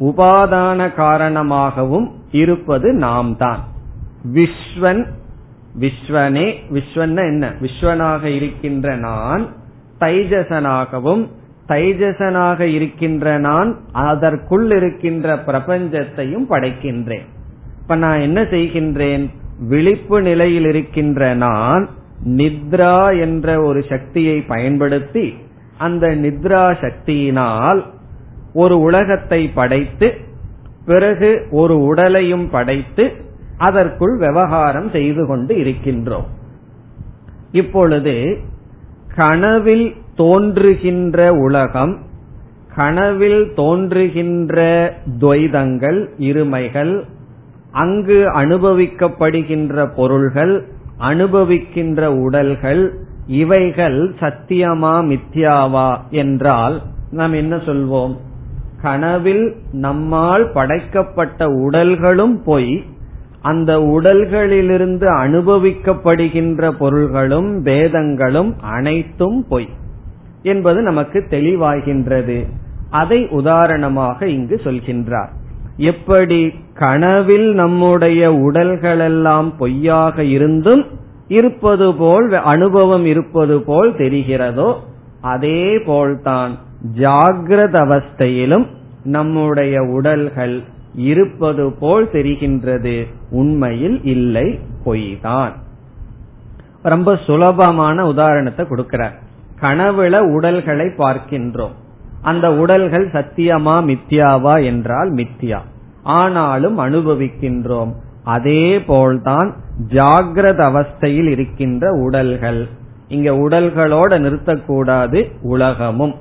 உபாதான 0.00 0.94
காரணமாகவும் 0.94 2.10
இருப்பது 2.30 2.92
நாம் 2.92 3.36
தான் 3.36 3.60
விஸ்வன் 4.34 5.06
விஸ்வனே 5.80 6.54
விஸ்வன் 6.70 7.16
என்ன? 7.16 7.52
விஸ்வனாக 7.60 8.24
இருக்கின்ற 8.24 8.96
நான் 8.96 9.46
தைஜசனாகவும் 10.00 11.28
தைஜசனாக 11.68 12.60
இருக்கின்ற 12.60 13.38
நான் 13.38 13.80
அதற்குள் 13.92 14.70
இருக்கின்ற 14.70 15.36
பிரபஞ்சத்தையும் 15.36 16.46
படைக்கின்றேன். 16.50 17.26
இப்ப 17.80 17.96
நான் 17.96 18.20
என்ன 18.20 18.42
செய்கின்றேன்? 18.42 19.28
விழிப்பு 19.68 20.22
நிலையில் 20.22 20.64
இருக்கின்ற 20.64 21.34
நான் 21.34 21.88
நித்ரா 22.26 23.20
என்ற 23.20 23.62
ஒரு 23.62 23.84
சக்தியை 23.88 24.40
பயன்படுத்தி 24.40 25.34
அந்த 25.78 26.06
நித்ரா 26.06 26.64
சக்தியினால் 26.80 27.82
ஒரு 28.52 28.80
உலகத்தை 28.80 29.48
படைத்து 29.48 30.14
பிறகு 30.86 31.46
ஒரு 31.50 31.80
உடலையும் 31.80 32.50
படைத்து 32.50 33.12
அதற்குள் 33.58 34.18
விவகாரம் 34.18 34.90
செய்து 34.90 35.26
கொண்டு 35.26 35.54
இருக்கின்றோம். 35.54 36.26
இப்பொழுது 37.52 38.38
கனவில் 39.16 39.94
தோன்றுகின்ற 40.18 41.32
உலகம் 41.34 41.94
கனவில் 42.76 43.52
தோன்றுகின்ற 43.54 44.58
துவைதங்கள் 45.20 45.98
இருமைகள் 46.18 46.92
அங்கு 47.70 48.18
அனுபவிக்கப்படுகின்ற 48.36 49.88
பொருள்கள் 49.96 50.54
அனுபவிக்கின்ற 51.00 52.06
உடல்கள் 52.22 52.82
இவைகள் 53.26 53.98
சத்தியமா 54.20 54.94
மித்யாவா 55.10 55.88
என்றால் 56.10 56.76
நாம் 57.10 57.32
என்ன 57.32 57.56
சொல்வோம்? 57.56 58.14
கனவில் 58.82 59.46
நம்மால் 59.72 60.52
படைக்கப்பட்ட 60.52 61.46
உடல்களும் 61.46 62.36
பொய் 62.44 62.84
அந்த 63.42 63.78
உடல்களிலிருந்து 63.78 65.08
அனுபவிக்கப்படுகின்ற 65.24 66.70
பொருள்களும் 66.70 67.62
வேதங்களும் 67.62 68.54
அனைத்தும் 68.60 69.44
பொய். 69.48 69.68
என்பது 70.42 70.82
நமக்கு 70.82 71.26
தெளிவாகின்றது. 71.30 72.46
அதை 72.90 73.28
உதாரணமாக 73.28 74.26
இங்கு 74.26 74.60
சொல்கின்றார். 74.64 75.28
எப்படி 75.76 76.54
கனவில் 76.74 77.52
நம்முடைய 77.52 78.30
உடல்களெல்லாம் 78.30 79.52
பொய்யாக 79.58 80.22
இருந்தும் 80.22 80.84
இருப்பது 81.28 81.94
போல் 81.94 82.32
அனுபவம் 82.32 83.06
இருப்பது 83.06 83.62
போல் 83.62 83.92
தெரிகிறதோ 83.92 84.74
அதே 85.20 85.78
போல்தான் 85.78 86.58
ஜாகிரத 86.98 87.76
அவஸ்தையிலும் 87.78 88.66
நம்முடைய 89.04 89.82
உடல்கள் 89.82 90.62
இருப்பது 90.94 91.72
போல் 91.72 92.08
தெரிகின்றது. 92.12 93.06
உண்மையில் 93.30 94.04
இல்லை 94.04 94.58
பொய்தான். 94.84 95.52
ரொம்ப 96.82 97.16
சுலபமான 97.16 98.06
உதாரணத்தை 98.06 98.66
கொடுக்கிறார். 98.66 99.26
கனவுல 99.60 100.18
உடல்களை 100.18 100.86
பார்க்கின்றோம். 100.86 101.74
அந்த 102.22 102.54
உடல்கள் 102.54 103.08
சத்தியமா 103.08 103.76
மித்யாவா 103.80 104.64
என்றால் 104.64 105.12
மித்யா. 105.12 105.58
ஆனாலும் 106.02 106.78
அனுபவிக்கின்றோம். 106.78 107.92
அதே 108.24 108.80
போல்தான் 108.80 109.54
ஜாகிரத 109.88 110.60
அவஸ்தையில் 110.70 111.28
இருக்கின்ற 111.28 111.92
உடல்கள். 111.92 112.68
இங்க 113.08 113.30
உடல்களோட 113.30 114.18
நிறுத்தக்கூடாது 114.18 115.32
உலகமும். 115.42 116.14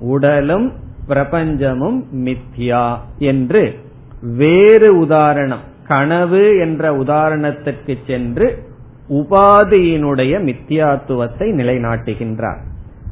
உடலும் 0.00 0.72
பிரபஞ்சமும் 1.08 2.02
மித்யா 2.16 2.96
என்று 3.18 3.74
வேறு 4.20 4.98
உதாரணம் 4.98 5.72
கனவு 5.88 6.58
என்ற 6.58 6.92
உதாரணத்திற்கு 6.92 7.96
சென்று 8.06 8.62
உபாதியினுடைய 9.08 10.34
மித்தியாத்துவத்தை 10.44 11.52
நிலைநாட்டுகின்றார். 11.52 12.60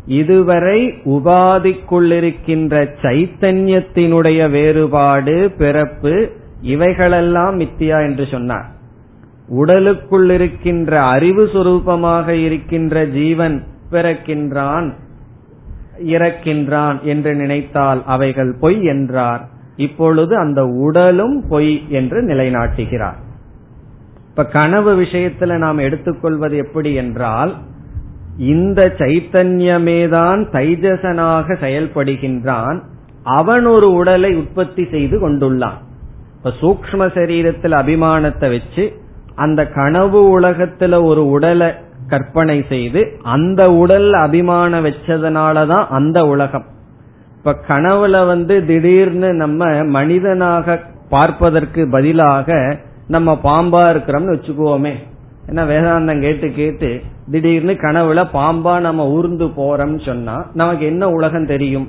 இதுவரை 0.07 0.87
உபாதிக்குள்ளிருக்கின்ற 1.05 2.89
சைத்தன்யத்தினுடைய 3.03 4.51
வேறுபாடு 4.51 5.51
பிறப்பு 5.59 6.31
இவைகளெல்லாம் 6.63 7.61
மித்தியா 7.61 8.03
என்று 8.03 8.27
சொன்னார். 8.31 8.67
உடலுக்குள் 9.49 10.31
இருக்கின்ற 10.31 11.03
அறிவு 11.03 11.45
சுரூபமாக 11.45 12.29
இருக்கின்ற 12.29 13.05
ஜீவன் 13.07 13.65
பிறக்கின்றான் 13.91 14.93
இறக்கின்றான் 15.99 17.01
என்று 17.01 17.35
நினைத்தால் 17.35 18.03
அவைகள் 18.07 18.55
பொய் 18.61 18.85
என்றார். 18.85 19.49
இப்பொழுது 19.77 20.37
அந்த 20.37 20.67
உடலும் 20.67 21.45
பொய் 21.49 21.85
என்று 21.89 22.23
நிலைநாட்டுகிறார். 22.23 23.19
இப்ப 24.29 24.45
கனவு 24.45 25.01
விஷயத்துல 25.01 25.57
நாம் 25.57 25.79
எடுத்துக்கொள்வது 25.79 26.57
எப்படி 26.57 26.95
என்றால் 26.95 27.57
இந்த 28.39 28.95
சைத்தன்யமேதான் 28.99 30.47
தைஜசனாக 30.53 31.57
செயல்படுகின்றான். 31.61 32.81
அவன் 33.23 33.67
ஒரு 33.67 33.93
உடலை 33.93 34.35
உற்பத்தி 34.35 34.87
செய்து 34.91 35.29
கொண்டுள்ளான். 35.29 35.79
இப்ப 36.37 36.53
சூக்ம 36.61 36.95
சரீரத்தில் 36.95 37.75
அபிமானத்தை 37.75 38.51
வச்சு 38.51 38.93
அந்த 39.35 39.67
கனவு 39.67 40.41
உலகத்துல 40.41 41.03
ஒரு 41.03 41.29
உடலை 41.29 41.71
கற்பனை 42.09 42.65
செய்து 42.69 43.19
அந்த 43.23 43.73
உடல் 43.73 44.13
அபிமானம் 44.13 44.85
வச்சதுனாலதான் 44.85 45.87
அந்த 45.87 46.27
உலகம். 46.27 46.65
இப்ப 47.37 47.57
கனவுல 47.69 48.27
வந்து 48.27 48.67
திடீர்னு 48.67 49.33
நம்ம 49.33 49.85
மனிதனாக 49.85 50.81
பார்ப்பதற்கு 51.09 51.89
பதிலாக 51.91 52.79
நம்ம 53.09 53.41
பாம்பா 53.45 53.85
இருக்கிறோம்னு 53.93 54.35
வச்சுக்குவோமே. 54.35 54.93
ஏன்னா 55.47 55.63
வேதாந்தம் 55.65 56.21
கேட்டு 56.21 56.51
கேட்டு 56.51 57.01
திடீர்னு 57.33 57.73
கனவுல 57.73 58.21
பாம்பா 58.35 58.81
நம்ம 58.81 59.09
ஊர்ந்து 59.09 59.47
போறோம்னு 59.47 60.07
சொன்னா 60.07 60.47
நமக்கு 60.55 60.87
என்ன 60.87 61.09
உலகம் 61.09 61.47
தெரியும்? 61.47 61.89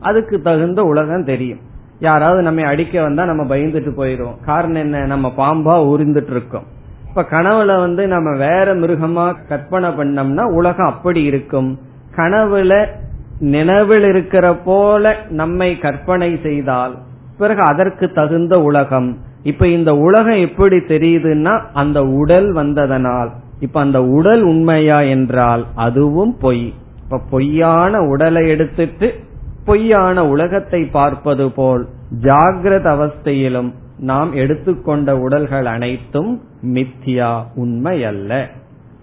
அதுக்கு 0.00 0.40
தகுந்த 0.40 0.82
உலகம் 0.82 1.24
தெரியும். 1.24 1.58
யாராவது 1.98 2.42
நம்ம 2.42 2.62
அடிக்க 2.62 3.02
வந்தா 3.02 3.24
நம்ம 3.24 3.56
பயந்துட்டு 3.56 3.92
போயிரும் 3.96 4.34
காரணம் 4.44 4.82
என்ன? 4.82 5.06
நம்ம 5.06 5.32
பாம்பா 5.36 5.74
உறிந்துட்டு 5.90 6.30
இருக்கோம் 6.30 6.66
இப்ப 7.08 7.22
கனவுல 7.30 7.78
வந்து 7.80 8.06
நம்ம 8.06 8.36
வேற 8.36 8.74
மிருகமா 8.74 9.34
கற்பனை 9.48 9.88
பண்ணோம்னா 9.88 10.42
உலகம் 10.42 10.86
அப்படி 10.86 11.22
இருக்கும். 11.22 11.78
கனவுல 12.16 12.86
நினைவில் 13.38 14.04
இருக்கிற 14.04 14.54
போல 14.54 15.16
நம்மை 15.30 15.78
கற்பனை 15.78 16.38
செய்தால் 16.42 16.94
பிறகு 17.38 17.60
அதற்கு 17.62 18.12
தகுந்த 18.12 18.56
உலகம். 18.62 19.18
இப்ப 19.42 19.68
இந்த 19.68 19.94
உலகம் 19.94 20.40
எப்படி 20.48 20.76
தெரியுதுன்னா 20.76 21.54
அந்த 21.72 22.02
உடல் 22.02 22.52
வந்ததனால். 22.52 23.30
இப்ப 23.64 23.80
அந்த 23.80 23.98
உடல் 24.16 24.42
உண்மையா 24.42 24.98
என்றால் 25.14 25.62
அதுவும் 25.74 26.34
பொய். 26.38 26.64
இப்ப 27.02 27.20
பொய்யான 27.30 28.00
உடலை 28.02 28.42
எடுத்துட்டு 28.48 29.08
பொய்யான 29.64 30.16
உலகத்தை 30.28 30.80
பார்ப்பது 30.96 31.46
போல் 31.50 31.82
ஜாகிரத 32.22 32.86
அவஸ்தையிலும் 32.96 33.70
நாம் 33.98 34.30
எடுத்துக்கொண்ட 34.32 35.08
உடல்கள் 35.18 35.66
அனைத்தும் 35.66 36.32
மித்தியா 36.74 37.32
உண்மை 37.54 37.96
அல்ல 38.04 38.32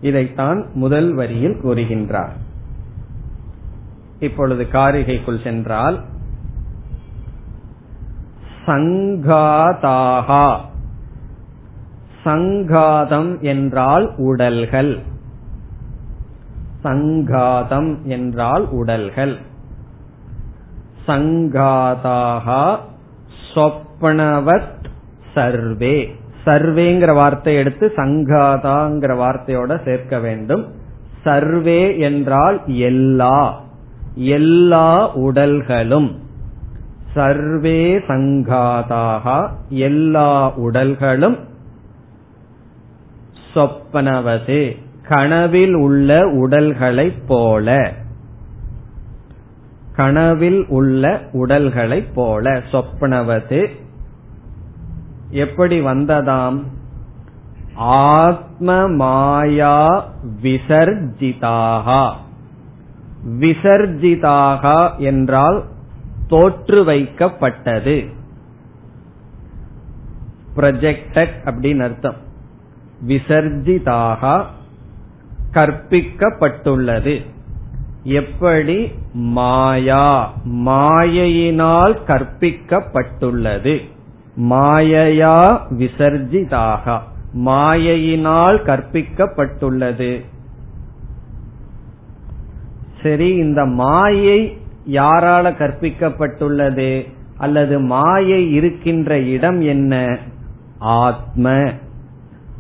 இதைத்தான் 0.02 0.60
முதல் 0.74 1.10
வரியில் 1.14 1.58
கூறுகின்றார். 1.64 2.36
இப்பொழுது 4.20 4.64
காரிகைக்குள் 4.72 5.44
சென்றால் 5.44 5.98
சங்காதாகா. 8.66 10.46
சங்காதம் 12.26 13.40
என்றால் 13.40 14.12
உடல்கள். 14.18 15.00
சங்காதம் 16.84 18.02
என்றால் 18.04 18.68
உடல்கள். 18.72 19.36
சங்காதாகா 21.08 22.78
சொப்னவத் 23.56 24.86
சர்வே. 25.34 26.16
சர்வேங்கிற 26.46 27.14
வார்த்தை 27.14 27.56
எடுத்து 27.56 27.94
சங்காதாங்கிற 27.96 29.16
வார்த்தையோட 29.16 29.84
சேர்க்க 29.84 30.20
வேண்டும். 30.20 30.72
சர்வே 31.22 32.00
என்றால் 32.00 32.62
எல்லா. 32.66 33.62
எல்லா 34.16 35.16
உடல்களும். 35.16 36.16
சர்வே 37.14 37.98
சங்காதாக 37.98 39.50
எல்லா 39.70 40.56
உடல்களும். 40.56 41.50
சொப்பனவது. 43.54 44.78
கனவில் 45.08 45.74
உள்ள 45.74 46.28
உடல்களைப் 46.28 47.28
போல. 47.28 47.94
கனவில் 49.96 50.66
உள்ள 50.68 51.22
உடல்களைப் 51.34 52.14
போல. 52.14 52.52
சொப்பனவது. 52.72 53.68
எப்படி 55.30 55.82
வந்ததாம்? 55.82 56.64
ஆத்ம 57.76 58.88
மாயா 58.88 60.10
விசர்ஜிதாகா. 60.42 62.14
விசர்ஜிதாகா 63.28 64.98
என்றால் 64.98 65.64
தோற்று 66.28 66.84
வைக்கப்பட்டது. 66.84 68.14
ப்ரொஜெக்டட் 70.56 71.32
அப்படின்னு 71.46 71.80
அர்த்தம். 71.80 72.30
விசர்ஜிதாக 73.08 74.46
கற்பிக்கப்பட்டுள்ளது. 75.54 77.26
எப்படி? 78.04 78.92
மாயா. 79.14 80.34
மாயையினால் 80.66 81.98
கற்பிக்கப்பட்டுள்ளது. 82.08 83.82
மாயையா 84.36 85.68
விசர்ஜிதாக. 85.70 87.00
மாயையினால் 87.46 88.58
கற்பிக்கப்பட்டுள்ளது. 88.66 90.26
சரி 93.04 93.30
இந்த 93.30 93.66
மாயை 93.66 94.58
யாரால 94.92 95.52
கற்பிக்கப்பட்டுள்ளது? 95.52 97.12
அல்லது 97.38 97.80
மாயை 97.80 98.52
இருக்கின்ற 98.52 99.20
இடம் 99.20 99.62
என்ன? 99.62 100.18
ஆத்ம. 100.78 101.72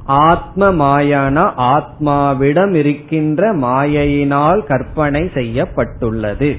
ஆத்ம 0.05 0.71
மாயான 0.71 1.53
ஆத்மாவிடம் 1.57 2.73
இருக்கின்ற 2.73 3.55
மாயையினால் 3.55 4.65
கற்பனை 4.65 5.29
செய்யப்பட்டுள்ளது. 5.33 6.57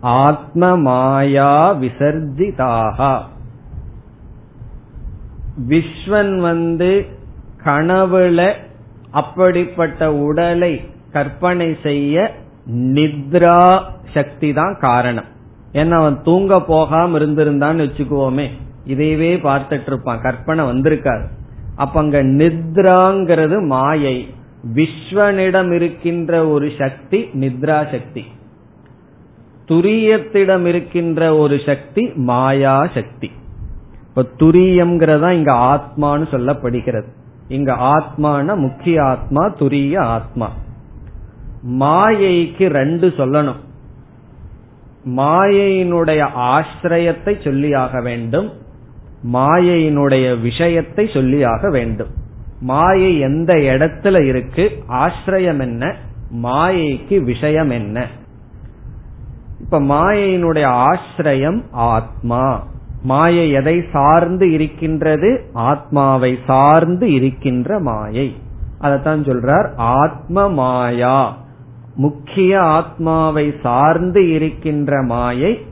ஆத்ம 0.00 0.76
மாயா 0.76 1.74
விசர்ஜிதாக. 1.74 3.20
விஸ்வன் 5.68 6.40
வந்து 6.40 7.06
கனவுல 7.64 8.52
அப்படிப்பட்ட 9.10 10.14
உடலை 10.14 10.80
கற்பனை 11.12 11.76
செய்ய 11.82 12.34
நித்ரா 12.74 13.82
சக்தி 14.14 14.52
தான் 14.52 14.76
காரணம். 14.80 15.24
ஏன்னா 15.72 15.90
அவன் 15.90 16.22
தூங்க 16.22 16.60
போகாம 16.60 17.18
இருந்திருந்தான்னு 17.18 17.86
வச்சுக்குவோமே 17.86 18.50
இதையவே 18.86 19.38
பார்த்துட்டு 19.48 19.86
இருப்பான். 19.86 20.20
கற்பனை 20.20 20.64
வந்திருக்காது 20.64 21.35
அப்ப 21.76 22.00
அங்க 22.00 22.22
நித்ராங்கிறது 22.22 23.66
மாயை. 23.66 24.34
விஸ்வனிடம் 24.74 25.72
இருக்கின்ற 25.72 26.48
ஒரு 26.48 26.72
சக்தி 26.78 27.18
நித்ரா 27.34 27.90
சக்தி 27.90 28.24
துரியத்திடம் 29.68 30.64
இருக்கின்ற 30.66 31.36
ஒரு 31.36 31.60
சக்தி 31.66 32.10
மாயா 32.14 32.86
சக்தி 32.94 33.30
இப்ப 34.08 34.22
துரியம்ங்கிறதா 34.38 35.30
இங்க 35.30 35.52
ஆத்மான்னு 35.52 36.26
சொல்லப்படுகிறது. 36.30 37.06
இங்க 37.48 37.72
ஆத்மான 37.72 38.56
முக்கிய 38.56 39.04
ஆத்மா 39.04 39.48
துரிய 39.48 39.98
ஆத்மா. 39.98 40.50
மாயைக்கு 41.80 42.68
ரெண்டு 42.68 43.08
சொல்லணும். 43.16 43.60
மாயையினுடைய 45.06 46.20
ஆசிரியத்தை 46.20 47.34
சொல்லியாக 47.34 48.02
வேண்டும். 48.02 48.52
மாயையினுடைய 49.32 50.40
விஷயத்தை 50.40 51.04
சொல்லியாக 51.04 51.70
வேண்டும். 51.70 52.08
மாயை 52.60 53.18
எந்த 53.18 53.54
இடத்துல 53.54 54.22
இருக்கு? 54.22 54.70
ஆசிரியம் 54.88 55.60
என்ன? 55.60 55.94
மாயைக்கு 56.42 57.24
விஷயம் 57.24 57.70
என்ன? 57.70 58.06
இப்ப 59.60 59.80
மாயையினுடைய 59.80 60.96
ஆசிரியம் 60.96 61.62
ஆத்மா. 61.70 62.66
மாயை 63.02 63.50
எதை 63.50 63.84
சார்ந்து 63.92 64.52
இருக்கின்றது? 64.52 65.50
ஆத்மாவை 65.52 66.38
சார்ந்து 66.46 67.12
இருக்கின்ற 67.12 67.78
மாயை. 67.78 68.36
அதத்தான் 68.80 69.22
சொல்றார் 69.24 69.68
ஆத்ம 69.76 70.48
மாயா. 70.48 71.36
முக்கிய 71.94 72.60
ஆத்மாவை 72.60 73.54
சார்ந்து 73.62 74.30
இருக்கின்ற 74.30 75.02
மாயை. 75.02 75.66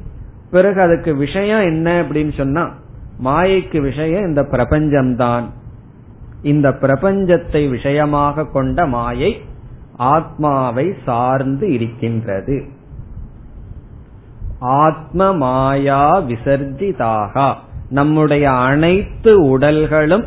பிறகு 0.51 0.81
அதுக்கு 0.81 1.17
விஷயம் 1.17 1.61
என்ன 1.61 2.03
அப்படின்னு 2.03 2.33
சொன்னா 2.37 2.83
மாயைக்கு 3.19 3.81
விஷயம் 3.81 4.27
இந்த 4.27 4.43
பிரபஞ்சம்தான். 4.43 5.43
இந்த 6.43 6.69
பிரபஞ்சத்தை 6.69 7.71
விஷயமாக 7.71 8.45
கொண்ட 8.45 8.87
மாயை 8.87 9.43
ஆத்மாவை 9.97 10.95
சார்ந்து 11.05 11.73
இருக்கின்றது. 11.73 12.65
ஆத்ம 14.59 15.33
மாயா 15.33 16.21
விசர்ஜிதாக. 16.21 17.55
நம்முடைய 17.91 18.51
அனைத்து 18.51 19.59
உடல்களும் 19.59 20.25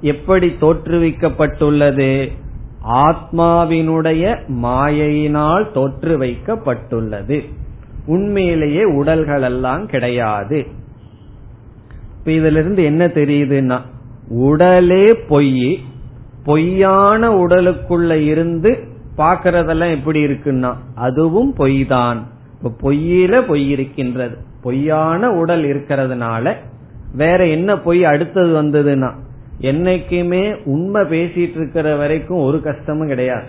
எப்படி 0.00 0.56
தோற்றுவிக்கப்பட்டுள்ளது? 0.60 2.32
ஆத்மாவினுடைய 2.88 4.36
மாயையினால் 4.62 5.72
தோற்று 5.72 6.18
வைக்கப்பட்டுள்ளது 6.18 7.44
உண்மையிலேயே 8.06 8.84
உடல்கள் 8.84 9.42
எல்லாம் 9.42 9.86
கிடையாது. 9.86 10.66
இப்ப 12.30 12.48
இதுல 12.48 12.58
இருந்து 12.58 12.84
என்ன 12.84 13.06
தெரியுதுன்னா 13.06 13.78
உடலே 14.28 15.14
பொய் 15.28 15.80
பொய்யான 16.44 17.28
உடலுக்குள்ள 17.28 18.12
இருந்து 18.24 18.70
பாக்கிறதெல்லாம் 19.16 19.90
எப்படி 19.90 20.24
இருக்குன்னா 20.24 20.74
அதுவும் 20.94 21.52
பொய் 21.52 21.86
தான் 21.86 22.26
இப்ப 22.56 22.70
பொய்யில 22.82 23.46
பொய் 23.46 23.70
இருக்கின்றது. 23.70 24.36
பொய்யான 24.62 25.30
உடல் 25.30 25.64
இருக்கிறதுனால 25.64 26.54
வேற 27.14 27.46
என்ன 27.46 27.76
பொய் 27.76 28.04
அடுத்தது 28.04 28.62
வந்ததுன்னா 28.62 29.10
என்னைக்குமே 29.60 30.56
உண்மை 30.64 31.02
பேசிட்டு 31.02 31.56
இருக்கிற 31.56 31.96
வரைக்கும் 31.96 32.42
ஒரு 32.42 32.62
கஷ்டமும் 32.62 33.06
கிடையாது. 33.06 33.48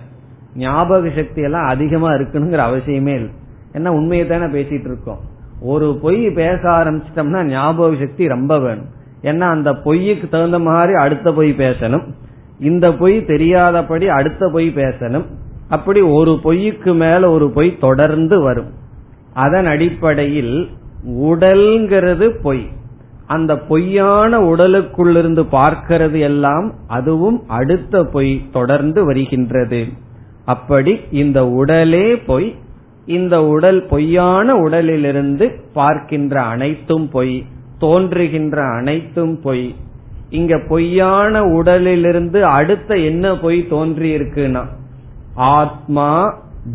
ஞாபக 0.56 1.10
சக்தி 1.10 1.42
எல்லாம் 1.42 1.68
அதிகமா 1.68 2.12
இருக்கணுங்கிற 2.12 2.64
அவசியமே 2.70 3.14
இல்லை. 3.16 3.32
ஏன்னா 3.74 3.88
உண்மையை 3.88 4.28
தானே 4.28 4.46
பேசிட்டு 4.46 4.90
இருக்கோம். 4.92 5.22
ஒரு 5.62 6.00
பொய் 6.02 6.30
பேச 6.30 6.60
ஆரம்பிச்சிட்டோம்னா 6.62 7.44
ஞாபக 7.44 7.96
சக்தி 8.00 8.28
ரொம்ப 8.28 8.60
வேணும். 8.60 8.86
ஏன்னா 9.22 9.40
அந்த 9.40 9.72
பொய்யுக்கு 9.72 10.30
தகுந்த 10.30 10.60
மாதிரி 10.60 10.94
அடுத்த 10.94 11.32
பொய் 11.32 11.52
பேசணும். 11.58 12.04
இந்த 12.60 12.94
பொய் 12.94 13.26
தெரியாதபடி 13.26 14.08
அடுத்த 14.08 14.50
பொய் 14.50 14.72
பேசணும். 14.76 15.26
அப்படி 15.70 16.02
ஒரு 16.02 16.40
பொய்யுக்கு 16.44 16.96
மேல 16.96 17.32
ஒரு 17.32 17.52
பொய் 17.52 17.78
தொடர்ந்து 17.80 18.42
வரும். 18.42 18.70
அதன் 19.34 19.66
அடிப்படையில் 19.66 20.70
உடல்ங்கிறது 21.10 22.30
பொய். 22.42 22.68
அந்த 23.28 23.58
பொய்யான 23.58 24.40
உடலுக்குள்ளிருந்து 24.40 25.46
பார்க்கிறது 25.52 26.20
எல்லாம் 26.20 26.74
அதுவும் 26.88 27.44
அடுத்த 27.48 28.04
பொய் 28.04 28.42
தொடர்ந்து 28.52 29.06
வருகின்றது. 29.06 29.86
அப்படி 30.46 31.00
இந்த 31.12 31.48
உடலே 31.48 32.16
பொய் 32.16 32.56
இந்த 33.12 33.44
உடல் 33.46 33.86
பொய்யான 33.86 34.56
உடலிலிருந்து 34.56 35.46
பார்க்கின்ற 35.74 36.42
அனைத்தும் 36.42 37.10
பொய் 37.10 37.46
தோன்றுகின்ற 37.80 38.64
அனைத்தும் 38.64 39.42
பொய். 39.42 39.76
இங்க 40.30 40.60
பொய்யான 40.70 41.44
உடலிலிருந்து 41.44 42.46
அடுத்த 42.46 42.96
என்ன 42.96 43.38
பொய் 43.38 43.68
தோன்றியிருக்குன்னா 43.70 44.64
ஆத்மா 45.34 46.10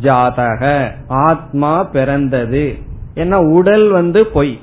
ஜாதக 0.03 0.92
ஆத்மா 1.09 1.85
பிறந்தது. 1.85 2.64
ஏன்னா 3.14 3.38
உடல் 3.53 3.88
வந்து 3.88 4.27
பொய். 4.27 4.59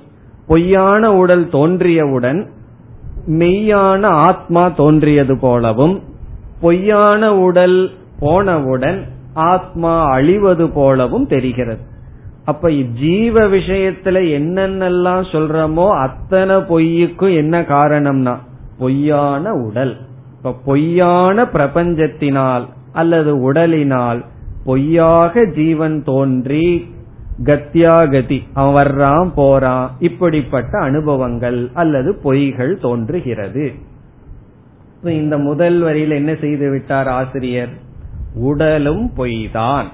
பொய்யான 0.47 1.13
உடல் 1.15 1.45
தோன்றியவுடன் 1.45 2.39
மெய்யான 3.29 4.05
ஆத்மா 4.05 4.63
தோன்றியது 4.69 5.37
போலவும் 5.39 6.01
பொய்யான 6.61 7.35
உடல் 7.35 7.91
போனவுடன் 8.19 8.99
ஆத்மா 9.33 10.05
அழிவது 10.05 10.69
போலவும் 10.69 11.27
தெரிகிறது. 11.27 11.79
அப்ப 12.45 12.71
ஜீவ 12.71 13.41
விஷயத்துல 13.41 14.19
என்னென்னலாம் 14.39 15.25
சொல்றமோ 15.31 15.89
அத்தனை 15.89 16.55
பொய்யுக்கும் 16.55 17.35
என்ன 17.35 17.61
காரணம்னா 17.61 18.37
பொய்யான 18.77 19.53
உடல். 19.53 19.97
இப்ப 20.37 20.55
பொய்யான 20.65 21.43
பிரபஞ்சத்தினால் 21.43 22.65
அல்லது 22.91 23.51
உடலினால் 23.51 24.25
பொய்யாக 24.65 25.45
ஜீவன் 25.45 26.03
தோன்றி 26.03 26.91
கத்தியாகதி 27.43 28.41
அவன் 28.53 28.85
வர்றான் 28.85 29.31
போறான் 29.35 29.91
இப்படிப்பட்ட 29.99 30.79
அனுபவங்கள் 30.79 31.69
அல்லது 31.73 32.19
பொய்கள் 32.23 32.81
தோன்றுகிறது. 32.81 33.73
இந்த 35.03 35.37
முதல் 35.37 35.79
வரியில் 35.79 36.11
என்ன 36.11 36.35
செய்து 36.35 36.69
விட்டார் 36.69 37.07
ஆசிரியர்? 37.07 37.69
உடலும் 38.33 39.11
பொய்தான். 39.17 39.85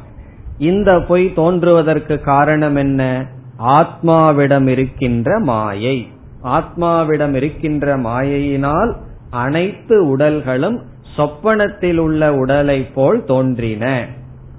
இந்த 0.58 1.00
பொய் 1.00 1.34
தோன்றுவதற்கு 1.34 2.20
காரணம் 2.20 2.76
என்ன? 2.76 3.28
ஆத்மாவிடம் 3.66 4.68
இருக்கின்ற 4.68 5.40
மாயை. 5.40 6.08
ஆத்மாவிடம் 6.44 7.34
இருக்கின்ற 7.34 7.98
மாயையினால் 7.98 8.94
அனைத்து 9.30 10.18
உடல்களும் 10.18 10.80
சொப்பனத்தில் 11.16 11.98
உள்ள 11.98 12.36
உடலை 12.36 12.84
போல் 12.84 13.24
தோன்றின. 13.24 14.06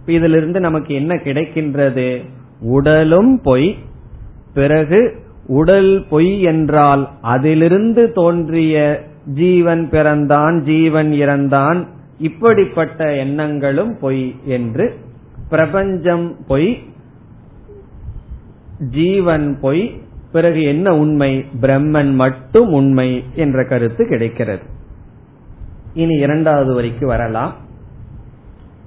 இதிலிருந்து 0.06 0.60
நமக்கு 0.60 0.94
என்ன 0.94 1.14
கிடைக்கின்றது? 1.14 2.28
உடலும் 2.60 3.40
பொய். 3.40 3.78
பிறகு 4.54 5.14
உடல் 5.46 6.06
பொய் 6.10 6.42
என்றால் 6.42 7.08
அதிலிருந்து 7.20 8.12
தோன்றிய 8.12 9.04
ஜீவன் 9.26 9.88
பிறந்தான் 9.88 10.62
ஜீவன் 10.62 11.12
இறந்தான். 11.12 11.86
இப்படிப்பட்ட 12.20 13.16
எண்ணங்களும் 13.16 13.98
பொய் 13.98 14.36
என்று 14.44 14.98
பிரபஞ்சம் 15.48 16.36
பொய் 16.46 16.82
ஜீவன் 18.90 19.58
பொய் 19.60 20.02
பிறகு 20.32 20.62
என்ன 20.62 20.96
உண்மை? 20.96 21.44
பிரம்மன் 21.60 22.14
மட்டும் 22.14 22.72
உண்மை 22.72 23.24
என்ற 23.34 23.64
கருத்து 23.64 24.06
கிடைக்கிறது. 24.06 24.62
இனி 25.94 26.14
இரண்டாவது 26.14 26.74
வரிக்கு 26.74 27.06
வரலாம். 27.06 27.56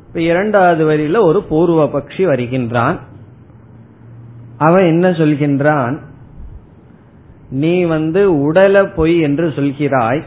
இப்ப 0.08 0.22
இரண்டாவது 0.22 0.90
வரியில 0.90 1.22
ஒரு 1.22 1.44
பூர்வ 1.44 1.86
பக்ஷி 1.86 2.24
வருகின்றான். 2.24 3.00
அவன் 4.58 4.86
என்ன 4.86 5.10
சொல்கின்றான்? 5.10 5.98
நீ 7.50 7.84
வந்து 7.84 8.52
உடல 8.52 8.94
பொய் 8.94 9.20
என்று 9.20 9.48
சொல்கிறாய். 9.48 10.24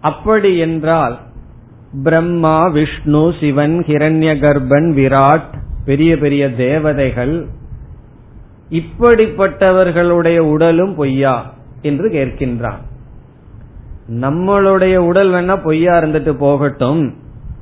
அப்படி 0.00 0.58
என்றால் 0.58 1.24
பிரம்மா 2.02 2.66
விஷ்ணு 2.66 3.34
சிவன் 3.40 3.84
ஹிரண்ய 3.86 4.32
கர்ப்பன் 4.38 4.88
விராட் 4.94 5.62
பெரிய 5.84 6.18
பெரிய 6.18 6.54
தேவதைகள். 6.54 7.46
இப்படிப்பட்டவர்களுடைய 8.70 10.38
உடலும் 10.38 10.94
பொய்யா 10.94 11.52
என்று 11.82 12.08
கேட்கின்றான். 12.08 12.82
நம்மளுடைய 14.10 14.96
உடல் 14.96 15.30
வேணா 15.32 15.64
பொய்யா 15.64 16.00
இருந்துட்டு 16.00 16.32
போகட்டும். 16.32 17.14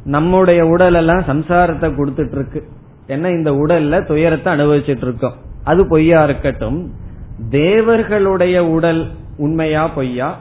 நம்முடைய 0.05 0.67
உடல் 0.67 0.95
எல்லாம் 0.95 1.21
சம்சாரத்தை 1.21 1.89
கொடுத்துட்டு 1.93 2.33
இருக்கு 2.33 2.69
ஏன்னா 3.09 3.31
இந்த 3.31 3.53
உடல்ல 3.53 4.07
துயரத்தை 4.07 4.53
அனுபவிச்சுட்டு 4.55 5.03
இருக்கோம் 5.03 5.35
அது 5.65 5.89
பொய்யா 5.89 6.25
இருக்கட்டும். 6.25 6.93
தேவர்களுடைய 7.51 8.67
உடல் 8.67 9.11
உண்மையா 9.37 9.89
பொய்யா? 9.89 10.39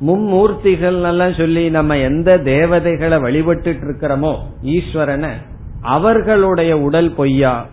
மும்மூர்த்திகள் 0.00 1.02
எல்லாம் 1.02 1.32
சொல்லி 1.32 1.70
நம்ம 1.70 1.96
எந்த 1.96 2.38
தேவதைகளை 2.38 3.18
வழிபட்டு 3.18 3.72
இருக்கிறோமோ 3.72 4.36
ஈஸ்வரனை 4.62 5.30
அவர்களுடைய 5.82 6.78
உடல் 6.78 7.12
பொய்யா? 7.12 7.66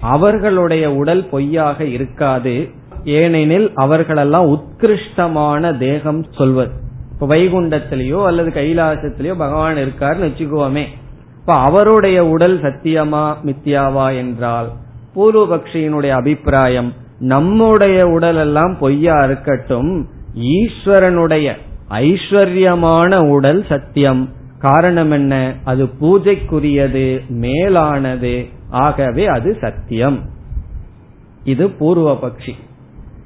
அவர்களுடைய 0.00 0.94
உடல் 0.94 1.28
பொய்யாக 1.28 1.84
இருக்காது. 1.84 2.68
ஏனெனில் 3.04 3.72
அவர்களெல்லாம் 3.74 4.46
உத்கிருஷ்டமான 4.46 5.78
தேகம் 5.78 6.26
சொல்வது. 6.32 6.70
இப்ப 7.12 7.26
வைகுண்டத்திலேயோ 7.26 8.24
அல்லது 8.24 8.50
கைலாசத்திலேயோ 8.50 9.34
பகவான் 9.36 9.76
இருக்காருன்னு 9.76 10.28
வச்சுக்குவோமே. 10.28 10.84
இப்ப 11.40 11.54
அவருடைய 11.54 12.26
உடல் 12.26 12.62
சத்தியமா 12.62 13.34
மித்தியாவா 13.44 14.16
என்றால் 14.16 14.72
பூர்வபக்ஷியினுடைய 15.14 16.08
அபிப்பிராயம் 16.08 16.92
நம்முடைய 17.18 18.06
உடல் 18.06 18.36
எல்லாம் 18.36 18.76
பொய்யா 18.80 19.24
இருக்கட்டும் 19.24 20.06
ஈஸ்வரனுடைய 20.38 21.52
ஐஸ்வர்யமான 21.90 23.28
உடல் 23.28 23.66
சத்தியம். 23.68 24.28
காரணம் 24.58 25.10
என்ன? 25.10 25.54
அது 25.64 25.84
பூஜைக்குரியது 25.84 27.28
மேலானது. 27.28 28.46
ஆகவே 28.70 29.26
அது 29.26 29.56
சத்தியம். 29.60 30.20
இது 31.44 31.70
பூர்வ 31.70 32.18
பக்ஷி. 32.22 32.52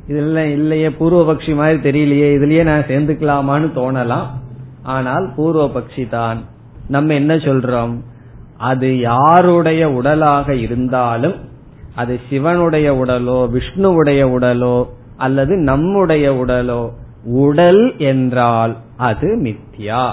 இதுல 0.09 0.37
இல்லையே 0.37 0.91
பூர்வ 0.91 1.33
பக்ஷி 1.33 1.55
மாதிரி 1.55 1.91
தெரியலையே. 1.91 2.37
இதுலயே 2.37 2.63
நான் 2.63 2.81
சேர்ந்துக்கலாமான்னு 2.81 3.67
தோணலாம். 3.67 4.27
ஆனால் 4.83 5.33
பூர்வ 5.37 5.71
பக்ஷி 5.75 6.09
தான். 6.09 6.45
நம்ம 6.89 7.15
என்ன 7.15 7.37
சொல்றோம்? 7.37 8.01
அது 8.59 8.99
யாருடைய 8.99 9.91
உடலாக 9.91 10.55
இருந்தாலும் 10.55 11.35
அது 11.95 12.21
சிவனுடைய 12.31 12.95
உடலோ 12.95 13.59
விஷ்ணுவுடைய 13.59 14.25
உடலோ 14.25 14.87
அல்லது 15.17 15.57
நம்முடைய 15.57 16.33
உடலோ 16.33 16.91
உடல் 17.25 17.95
என்றால் 17.99 18.77
அது 18.97 19.37
மித்யா. 19.37 20.13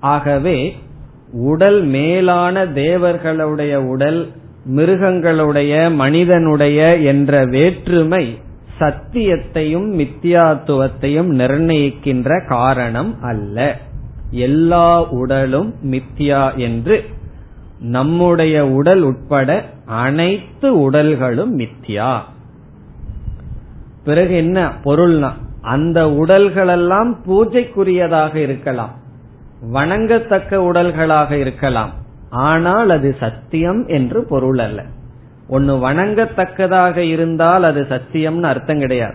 ஆகவே 0.00 0.76
உடல் 1.32 1.82
மேலான 1.82 2.66
தேவர்களுடைய 2.66 3.82
உடல் 3.82 4.32
மிருகங்களுடைய 4.64 5.90
மனிதனுடைய 5.90 6.96
என்ற 6.96 7.44
வேற்றுமை 7.44 8.38
சத்தியத்தையும் 8.80 9.98
மித்தியாத்துவத்தையும் 9.98 11.26
நிர்ணயிக்கின்ற 11.26 12.46
காரணம் 12.46 13.22
அல்ல. 13.22 13.78
எல்லா 14.30 15.10
உடலும் 15.10 15.74
மித்யா 15.84 16.56
என்று 16.56 17.04
நம்முடைய 17.80 18.66
உடல் 18.66 19.00
உட்பட 19.00 19.64
அனைத்து 19.86 20.90
உடல்களும் 20.90 21.58
மித்யா. 21.58 22.20
பிறகு 24.04 24.36
என்ன 24.36 24.72
பொருள்னா 24.84 25.32
அந்த 25.64 26.04
உடல்களெல்லாம் 26.04 27.16
பூஜைக்குரியதாக 27.28 28.34
இருக்கலாம். 28.34 28.90
வணங்கத்தக்க 29.72 30.56
உடல்களாக 30.56 31.30
இருக்கலாம். 31.30 31.90
ஆனால் 32.30 32.90
அது 32.90 33.16
சத்தியம் 33.20 33.86
என்று 33.86 34.24
பொருள் 34.24 34.58
அல்ல. 34.58 34.82
ஒன்னு 35.48 35.90
வணங்கத்தக்கதாக 35.90 36.96
இருந்தால் 36.96 37.62
அது 37.62 37.86
சத்தியம்னு 37.88 38.42
அர்த்தம் 38.42 38.78
கிடையாது. 38.78 39.14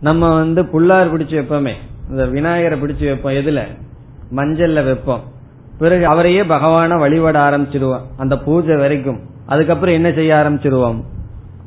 நம்ம 0.00 0.34
வந்து 0.34 0.62
புல்லார் 0.62 1.12
பிடிச்சு 1.14 1.36
வைப்போமே. 1.38 1.72
இந்த 2.10 2.26
விநாயகரை 2.26 2.80
பிடிச்சு 2.80 3.04
வைப்போம் 3.04 3.32
எதுல? 3.32 3.60
மஞ்சள்ல 4.36 4.84
வைப்போம். 4.84 5.20
பிறகு 5.78 6.06
அவரையே 6.06 6.42
பகவான 6.42 6.98
வழிபட 6.98 7.38
ஆரம்பிச்சிருவோம் 7.50 8.00
அந்த 8.16 8.38
பூஜை 8.38 8.76
வரைக்கும். 8.76 9.20
அதுக்கப்புறம் 9.46 9.94
என்ன 9.94 10.12
செய்ய 10.12 10.34
ஆரம்பிச்சிருவோம்? 10.34 11.02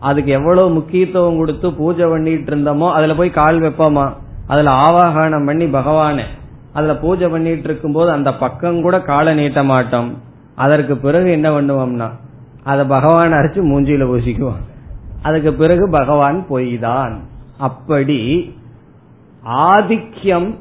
அதுக்கு 0.06 0.32
எவ்வளவு 0.32 0.70
முக்கியத்துவம் 0.70 1.38
கொடுத்து 1.38 1.74
பூஜை 1.74 2.06
பண்ணிட்டு 2.10 2.56
இருந்தோமோ 2.56 2.91
அதுல 2.91 3.15
போய் 3.15 3.30
கால் 3.30 3.62
வைப்போமா? 3.62 4.06
அதுல 4.48 4.72
ஆவாகனம் 4.72 5.46
பண்ணி 5.46 5.65
பகவான. 5.65 6.24
அதுல 6.74 6.96
பூஜை 6.96 7.28
பண்ணிட்டு 7.28 7.63
இருக்கும் 7.63 7.91
போது 7.91 8.12
அந்த 8.12 8.34
பக்கம் 8.34 8.82
கூட 8.82 9.02
காலை 9.02 9.34
நீட்ட 9.36 9.63
மாட்டோம். 9.63 10.22
அதற்கு 10.56 10.98
பிறகு 10.98 11.32
என்ன 11.32 11.50
பண்ணுவோம்னா 11.50 12.10
அத 12.63 12.86
பகவான் 12.86 13.32
அரைச்சு 13.32 13.63
மூஞ்சியில 13.72 14.04
பூசிக்குவோம். 14.12 14.62
அதுக்கு 15.22 15.54
பிறகு 15.54 15.89
பகவான் 15.89 16.46
பொய்தான். 16.50 17.13
அப்படி 17.58 18.20
ஆதிக்கியம் 19.46 20.56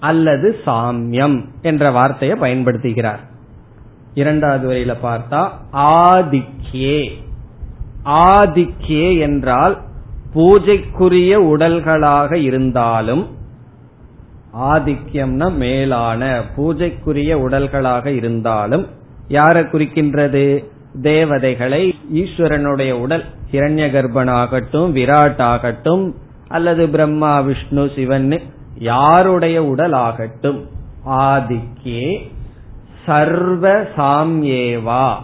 அல்லது 0.00 0.56
சாமியம் 0.66 1.44
என்ற 1.62 1.90
வார்த்தையை 1.90 2.36
பயன்படுத்துகிறார். 2.40 3.22
இரண்டாவது 4.14 4.64
வரையில 4.70 4.94
பார்த்தா 5.02 5.48
ஆதிக்கியே 5.72 7.24
ஆதிக்கே 8.06 9.18
என்றால் 9.18 9.80
பூஜைக்குரிய 10.34 11.34
உடல்களாக 11.36 12.34
இருந்தாலும் 12.34 13.26
ஆதிக்கியம்னா 14.60 15.54
மேலான 15.54 16.42
பூஜைக்குரிய 16.56 17.34
உடல்களாக 17.36 18.06
இருந்தாலும் 18.06 18.86
யாரை 19.28 19.62
குறிக்கின்றது? 19.62 20.64
தேவதைகளை. 21.02 21.94
ஈஸ்வரனுடைய 22.14 22.92
உடல் 22.92 23.24
இரண்ய 23.52 23.86
கர்ப்பனாகட்டும் 23.90 24.92
விராட் 24.92 25.40
ஆகட்டும் 25.40 26.14
அல்லது 26.48 26.88
பிரம்மா 26.88 27.40
விஷ்ணு 27.40 27.90
சிவன் 27.96 28.40
யாருடைய 28.78 29.64
உடல் 29.64 29.92
ஆகட்டும் 29.92 30.68
ஆதிக்கே 31.08 32.30
சர்வ 33.06 33.82
சாம்யேவா. 33.96 35.14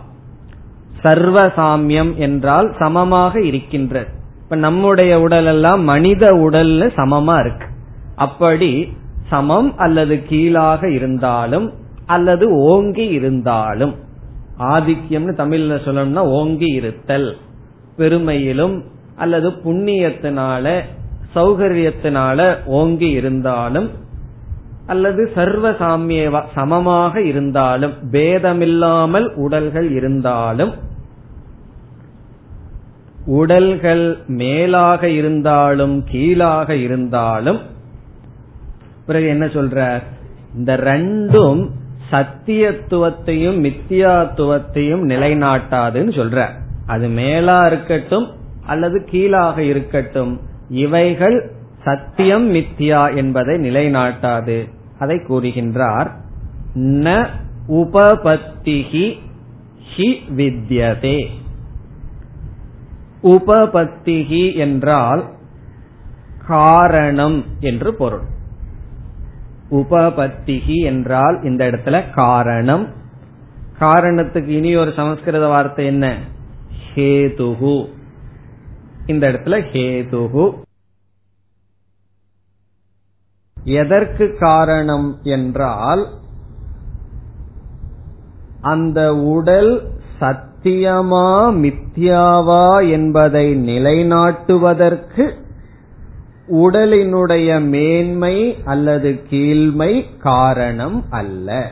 சர்வ 1.03 1.39
சாமியம் 1.57 2.13
என்றால் 2.17 2.69
சமமாக 2.79 3.35
இருக்கின்ற. 3.43 3.95
இப்ப 4.43 4.57
நம்முடைய 4.57 5.13
உடல் 5.21 5.47
எல்லாம் 5.47 5.83
மனித 5.83 6.25
உடல்ல 6.47 6.83
சமமா 6.99 7.37
இருக்கு. 7.41 7.67
அப்படி 8.17 8.73
சமம் 9.29 9.69
அல்லது 9.77 10.15
கீழாக 10.23 10.83
இருந்தாலும் 10.89 11.67
அல்லது 12.07 12.45
ஓங்கி 12.71 13.07
இருந்தாலும் 13.09 13.95
ஆதிக்கியம்னு 14.73 15.35
தமிழ்ல 15.37 15.77
சொல்லணும்னா 15.85 16.25
ஓங்கி 16.39 16.69
இருத்தல் 16.73 17.29
பெருமையிலும் 17.99 18.77
அல்லது 19.17 19.49
புண்ணியத்தினால 19.65 20.67
சௌகரியத்தினால 21.35 22.39
ஓங்கி 22.79 23.09
இருந்தாலும் 23.11 23.89
அல்லது 24.87 25.23
சர்வ 25.35 25.67
சாமிய 25.71 26.23
சமமாக 26.55 27.15
இருந்தாலும் 27.23 27.95
பேதமில்லாமல் 28.13 29.29
உடல்கள் 29.45 29.89
இருந்தாலும் 29.91 30.73
உடல்கள் 33.27 34.19
மேலாக 34.27 35.09
இருந்தாலும் 35.09 36.05
கீழாக 36.11 36.75
இருந்தாலும் 36.75 37.61
பிறகு 39.07 39.27
என்ன 39.27 39.47
சொல்ற 39.47 40.03
இந்த 40.55 40.77
ரெண்டும் 40.77 41.69
சத்தியத்துவத்தையும் 42.11 43.71
மித்தியாத்துவத்தையும் 43.71 45.05
நிலைநாட்டாதுன்னு 45.09 46.13
சொல்ற 46.13 46.49
அது 46.87 47.09
மேலா 47.09 47.67
இருக்கட்டும் 47.67 48.29
அல்லது 48.67 49.05
கீழாக 49.05 49.63
இருக்கட்டும். 49.63 50.41
இவைகள் 50.69 51.51
சத்தியம் 51.85 52.55
மித்தியா 52.55 53.15
என்பதை 53.15 53.71
நிலைநாட்டாது. 53.71 54.69
அதை 54.99 55.17
கூறுகின்றார் 55.17 56.11
ந 56.77 57.27
உபபத்திகி 57.69 59.19
ஹி 59.97 60.15
வித்யதே. 60.37 61.27
உபபத்திகி 63.23 64.57
என்றால் 64.57 65.31
காரணம் 66.47 67.45
என்று 67.61 67.95
பொருள். 67.95 68.23
உபபத்திகி 69.71 70.85
என்றால் 70.85 71.43
இந்த 71.43 71.65
இடத்துல 71.67 72.13
காரணம். 72.13 72.89
காரணத்துக்கு 73.79 74.57
இனி 74.57 74.77
ஒரு 74.77 74.93
சமஸ்கிருத 74.97 75.47
வார்த்தை 75.47 75.87
என்ன? 75.87 76.19
ஹேதுகு 76.95 77.89
இந்த 79.07 79.29
இடத்துல 79.29 79.57
ஹேதுகு 79.73 80.53
எதற்கு 83.65 84.37
காரணம் 84.39 85.19
என்றால் 85.23 86.09
அந்த 88.61 89.15
உடல் 89.15 89.91
சத் 90.21 90.52
சத்தியமா 90.65 91.53
மித்யாவா 91.53 92.91
என்பதை 92.91 93.55
நிலைநாட்டுவதற்கு 93.55 95.31
உடலினுடைய 96.51 97.65
மேன்மை 97.65 98.57
அல்லது 98.65 99.21
கீழ்மை 99.31 100.19
காரணம் 100.19 101.05
அல்ல. 101.11 101.71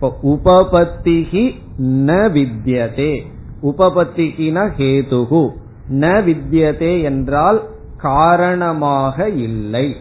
உபபத்திகி 0.00 1.54
ந 1.82 2.28
வித்யதே. 2.28 3.20
உபபத்திகின 3.62 4.72
ஹேதுகு. 4.78 5.50
ந 5.90 6.22
வித்யதே 6.22 7.02
என்றால் 7.02 7.62
காரணமாக 7.96 9.28
இல்லை. 9.28 9.96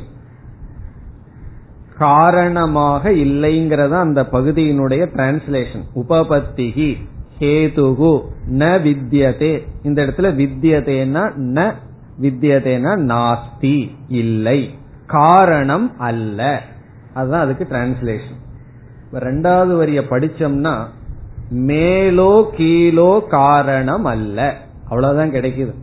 காரணமாக 1.97 3.09
இல்லைங்கிறத 3.09 3.89
அந்த 3.89 4.21
பகுதியினுடைய 4.21 5.07
டிரான்ஸ்லேஷன் 5.15 5.85
உபபத்திகி 5.95 6.97
ஹேதுகு 7.41 8.21
ந 8.51 8.63
வித்யதே. 8.81 9.67
இந்த 9.83 10.03
இடத்துல 10.03 10.35
வித்யதேனா 10.41 11.23
ந 11.37 11.73
வித்தியதேனா 12.21 12.91
நாஸ்தி 12.97 13.91
இல்லை. 14.07 14.69
காரணம் 15.05 15.99
அல்ல. 15.99 16.61
அதுதான் 17.13 17.41
அதுக்கு 17.41 17.67
டிரான்ஸ்லேஷன் 17.69 18.39
ரெண்டாவது 19.13 19.77
வரிய 19.77 19.99
படிச்சோம்னா 19.99 20.85
மேலோ 21.49 22.45
கீழோ 22.57 23.27
காரணம் 23.27 24.05
அல்ல. 24.05 24.57
அவ்வளவுதான் 24.83 25.31
கிடைக்குது. 25.31 25.73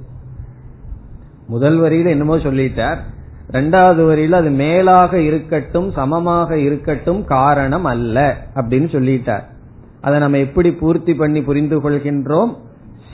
முதல் 1.46 1.80
வரியில 1.80 2.06
என்னமோ 2.06 2.36
சொல்லிட்டார். 2.36 2.98
ரெண்டாவது 3.52 4.02
வரியில 4.10 4.32
அது 4.32 4.50
மேலாக 4.50 5.20
இருக்கட்டும் 5.20 5.90
சமமாக 5.90 6.58
இருக்கட்டும் 6.58 7.24
காரணம் 7.24 7.84
அல்ல 7.84 8.36
அப்படின்னு 8.54 8.90
சொல்லிட்டார். 8.96 9.42
அதை 10.00 10.18
நம்ம 10.18 10.38
எப்படி 10.38 10.72
பூர்த்தி 10.72 11.14
பண்ணி 11.14 11.42
புரிந்து 11.42 11.90
கொள்கின்றோம்? 11.90 12.56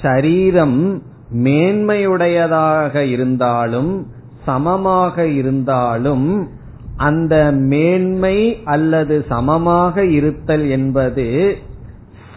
சரீரம் 0.02 1.02
மேன்மையுடையதாக 1.34 2.94
இருந்தாலும் 2.94 4.06
சமமாக 4.44 5.26
இருந்தாலும் 5.26 6.48
அந்த 6.96 7.50
மேன்மை 7.52 8.60
அல்லது 8.64 9.24
சமமாக 9.28 10.04
இருத்தல் 10.04 10.68
என்பது 10.68 11.56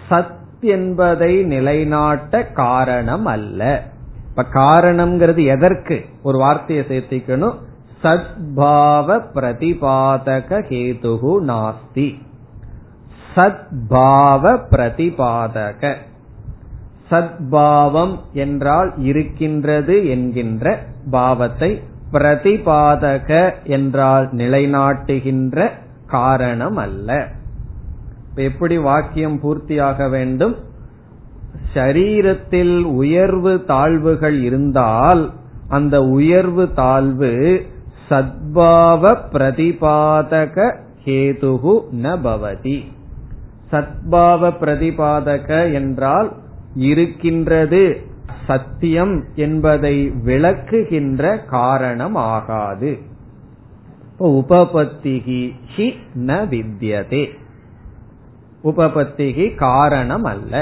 சத் 0.10 0.36
என்பதை 0.62 1.44
நிலைநாட்ட 1.44 2.44
காரணம் 2.44 3.26
அல்ல. 3.26 3.92
இப்ப 4.30 4.46
காரணம்ங்கிறது 4.54 5.46
எதற்கு? 5.46 6.06
ஒரு 6.24 6.38
வார்த்தையை 6.38 6.86
சேர்த்திக்கணும். 6.90 7.54
சத்பாவ 8.04 9.22
பிரதிபாதக 9.36 10.62
ஹேதுகு 10.70 11.40
நாஸ்தி. 11.42 12.26
சத்பாவ 13.36 14.44
பிரதிபாதக. 14.72 15.94
சத்பாவம் 17.12 18.16
என்றால் 18.34 18.94
இருக்கின்றது 18.98 20.08
என்கின்ற 20.08 20.84
பாவத்தை 21.12 21.84
பிரதிபாதக 22.12 23.54
என்றால் 23.64 24.28
நிலைநாட்டுகின்ற 24.34 25.70
காரணம் 26.08 26.76
அல்ல 26.76 27.28
எப்படி 28.36 28.78
வாக்கியம் 28.78 29.40
பூர்த்தியாக 29.44 30.10
வேண்டும்? 30.10 30.56
சரீரத்தில் 31.74 32.84
உயர்வு 32.84 33.54
தாழ்வுகள் 33.68 34.42
இருந்தால் 34.42 35.32
அந்த 35.68 36.04
உயர்வு 36.04 36.74
தாழ்வு 36.74 37.32
சத்பாவ 38.10 39.04
பிரதிபாதக 39.32 40.74
ஹேதுகு 41.06 41.74
ந 41.92 42.16
சத்பாவ 43.72 44.52
பிரதிபாதக 44.62 45.74
என்றால் 45.74 46.30
இருக்கின்றது. 46.76 48.02
சத்தியம் 48.48 49.24
என்பதை 49.36 49.96
விளக்குகின்ற 50.26 51.46
காரணம் 51.46 52.16
ஆகாது 52.16 52.92
உபபத்திகி 54.20 55.42
ஹி 55.76 55.88
ந 56.28 56.38
வித்யதே. 56.52 57.24
உபபத்திகி 58.64 59.56
காரணம் 59.56 60.24
அல்ல 60.24 60.54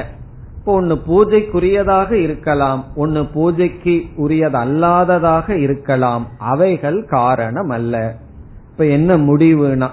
இப்போ 0.57 0.73
ஒன்னு 0.73 0.95
பூஜைக்குரியதாக 1.07 2.11
இருக்கலாம் 2.11 2.83
ஒன்னு 2.95 3.25
பூஜைக்கு 3.25 3.95
உரியதல்லாததாக 4.17 5.49
இருக்கலாம் 5.49 6.27
அவைகள் 6.37 7.05
காரணம் 7.05 7.69
அல்ல 7.69 8.15
இப்ப 8.71 8.85
என்ன 8.85 9.17
முடிவுனா 9.17 9.89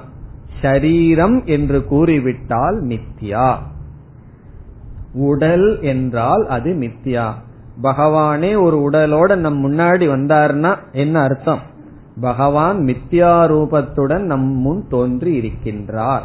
ஷரீரம் 0.63 1.45
என்று 1.45 1.85
கூறிவிட்டால் 1.85 2.83
மித்யா. 2.83 3.55
உடல் 5.13 5.83
என்றால் 5.83 6.47
அது 6.47 6.73
மித்யா. 6.73 7.33
பகவானே 7.83 8.63
ஒரு 8.63 8.91
உடலோட 8.91 9.37
நம் 9.37 9.71
முன்னாடி 9.71 10.07
வந்தார்னா 10.09 10.77
என்ன 10.93 11.21
அர்த்தம்? 11.21 11.71
பகவான் 12.21 12.79
மித்யா 12.79 13.33
ரூபத்துடன் 13.47 14.21
நம் 14.21 14.45
முன் 14.45 14.85
தோன்றி 14.89 15.39
இருக்கின்றார். 15.39 16.21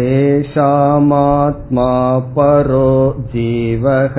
तेषामात्मा 0.00 1.90
परो 2.36 2.92
जीवः 3.34 4.16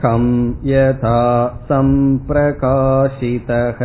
खं 0.00 0.24
यथा 0.64 1.20
सम्प्रकाशितः 1.68 3.80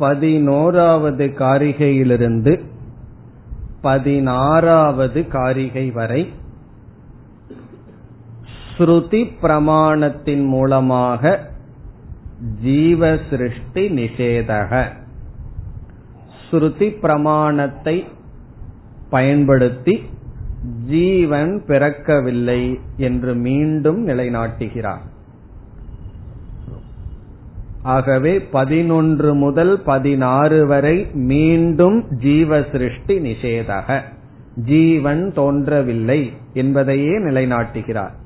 பதினோராவது 0.00 1.34
காரிகையிலிருந்து 1.40 2.60
பதினாறாவது 3.82 5.28
காரிகை 5.28 5.90
வரை 5.90 6.32
ஸ்ருதி 8.81 9.31
பிரமாணத்தின் 9.41 10.45
மூலமாக 10.45 11.49
ஜீவ 12.61 13.17
சிருஷ்டி 13.29 13.89
நிஷேதக. 13.89 14.87
ஸ்ருதி 16.47 16.99
பிரமாணத்தை 16.99 18.05
பயன்படுத்தி 19.09 20.01
ஜீவன் 20.87 21.63
பிறக்கவில்லை 21.67 22.79
என்று 22.97 23.33
மீண்டும் 23.35 24.07
நிலைநாட்டுகிறார். 24.07 25.05
ஆகவே 27.83 28.39
பதினொன்று 28.39 29.33
முதல் 29.33 29.81
பதினாறு 29.85 30.67
வரை 30.67 31.07
மீண்டும் 31.13 32.07
ஜீவ 32.09 32.63
சிருஷ்டி 32.71 33.19
நிஷேதக. 33.19 34.01
ஜீவன் 34.55 35.33
தோன்றவில்லை 35.33 36.31
என்பதையே 36.53 37.19
நிலைநாட்டுகிறார். 37.19 38.19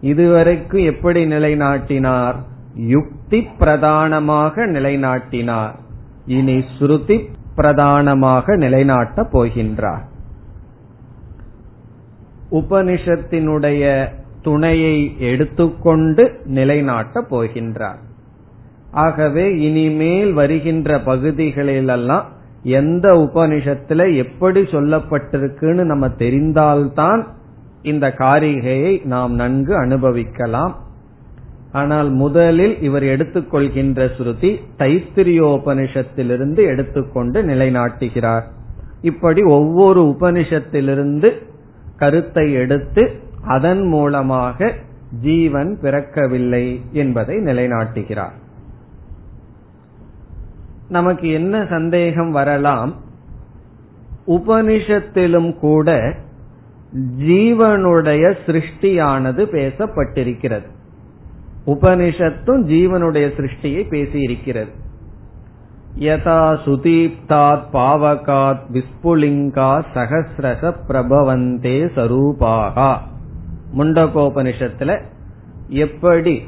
இதுவரைக்கும் 0.00 0.84
எப்படி 0.84 1.24
நிலைநாட்டினார்? 1.24 2.34
யுக்தி 2.74 3.42
பிரதானமாக 3.58 4.66
நிலைநாட்டினார். 4.66 5.74
இனி 6.26 6.64
ஸ்ருதி 6.78 7.24
பிரதானமாக 7.54 8.56
நிலைநாட்டப் 8.56 9.28
போகின்றார். 9.32 10.02
உபனிஷத்தினுடைய 12.50 14.06
துணையை 14.42 15.20
எடுத்துக்கொண்டு 15.20 16.40
நிலைநாட்டப் 16.44 17.30
போகின்றார். 17.30 17.98
ஆகவே 18.90 19.58
இனிமேல் 19.58 20.32
வருகின்ற 20.32 20.98
பகுதிகளிலெல்லாம் 20.98 22.24
எந்த 22.62 23.14
உபனிஷத்துல 23.14 24.16
எப்படி 24.16 24.60
சொல்லப்பட்டிருக்குன்னு 24.60 25.84
நம்ம 25.84 26.08
தெரிந்தால்தான் 26.08 27.26
இந்த 27.82 28.14
காரிகையை 28.18 29.04
நாம் 29.04 29.34
நன்கு 29.34 29.76
அனுபவிக்கலாம். 29.76 30.76
ஆனால் 31.72 32.10
முதலில் 32.10 32.82
இவர் 32.82 33.02
எடுத்துக்கொள்கின்ற 33.02 34.08
ஸ்ருதி 34.18 34.60
தைத்திரியோபனிஷத்திலிருந்து 34.78 36.66
எடுத்துக்கொண்டு 36.66 37.42
நிலைநாட்டுகிறார். 37.42 38.42
இப்படி 39.00 39.42
ஒவ்வொரு 39.42 40.16
உபனிஷத்திலிருந்து 40.20 41.46
கருத்தை 41.96 42.52
எடுத்து 42.52 43.10
அதன் 43.44 43.82
மூலமாக 43.86 44.74
ஜீவன் 45.20 45.78
பிறக்கவில்லை 45.82 46.80
என்பதை 46.92 47.36
நிலைநாட்டுகிறார். 47.36 48.36
நமக்கு 50.88 51.30
என்ன 51.30 51.66
சந்தேகம் 51.70 52.30
வரலாம்? 52.30 52.94
உபனிஷத்திலும் 54.26 55.58
கூட 55.58 56.14
ஜீவனுடைய 56.98 58.34
சிருஷ்டியானது 58.46 59.44
பேசப்பட்டிருக்கிறது. 59.52 60.66
உபனிஷத்தும் 61.66 62.64
ஜீவனுடைய 62.64 63.26
சிருஷ்டியை 63.36 63.82
பேசியிருக்கிறது. 63.90 64.68
யதா 65.98 66.58
சுதீப்தாத் 66.64 67.62
பாவகாத் 67.72 68.60
விஸ்புலிங்கா 68.72 69.84
சகசிரச 69.94 70.74
பிரபவந்தே 70.88 71.90
சரூபாகா. 71.96 72.96
முண்டகோபனிஷத்துல 73.78 75.00
எப்படி 75.68 76.42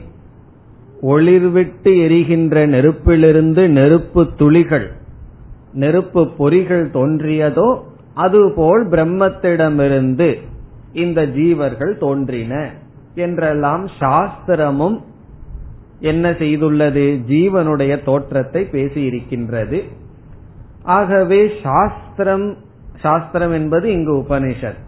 ஒளிர்விட்டு 1.03 1.99
எரிகின்ற 2.03 2.67
நெருப்பிலிருந்து 2.67 3.69
நெருப்பு 3.69 4.35
துளிகள் 4.37 4.93
நெருப்பு 5.73 6.31
பொறிகள் 6.39 6.85
தோன்றியதோ 6.91 7.79
அதுபோல் 8.15 8.89
பிரம்மத்திடமிருந்து 8.89 10.37
இந்த 10.93 11.27
ஜீவர்கள் 11.27 11.99
தோன்றின. 11.99 12.71
என்றெல்லாம் 13.15 13.87
சாஸ்திரமும் 14.01 15.01
என்ன 16.01 16.31
செய்துள்ளது? 16.31 17.21
ஜீவனுடைய 17.29 18.05
தோற்றத்தை 18.05 18.69
பேசியிருக்கின்றது. 18.73 19.83
ஆகவே 20.83 21.51
சாஸ்திரம் 21.63 22.57
சாஸ்திரம் 23.01 23.53
என்பது 23.53 23.93
இங்கு 23.93 24.17
உபனிஷத். 24.17 24.79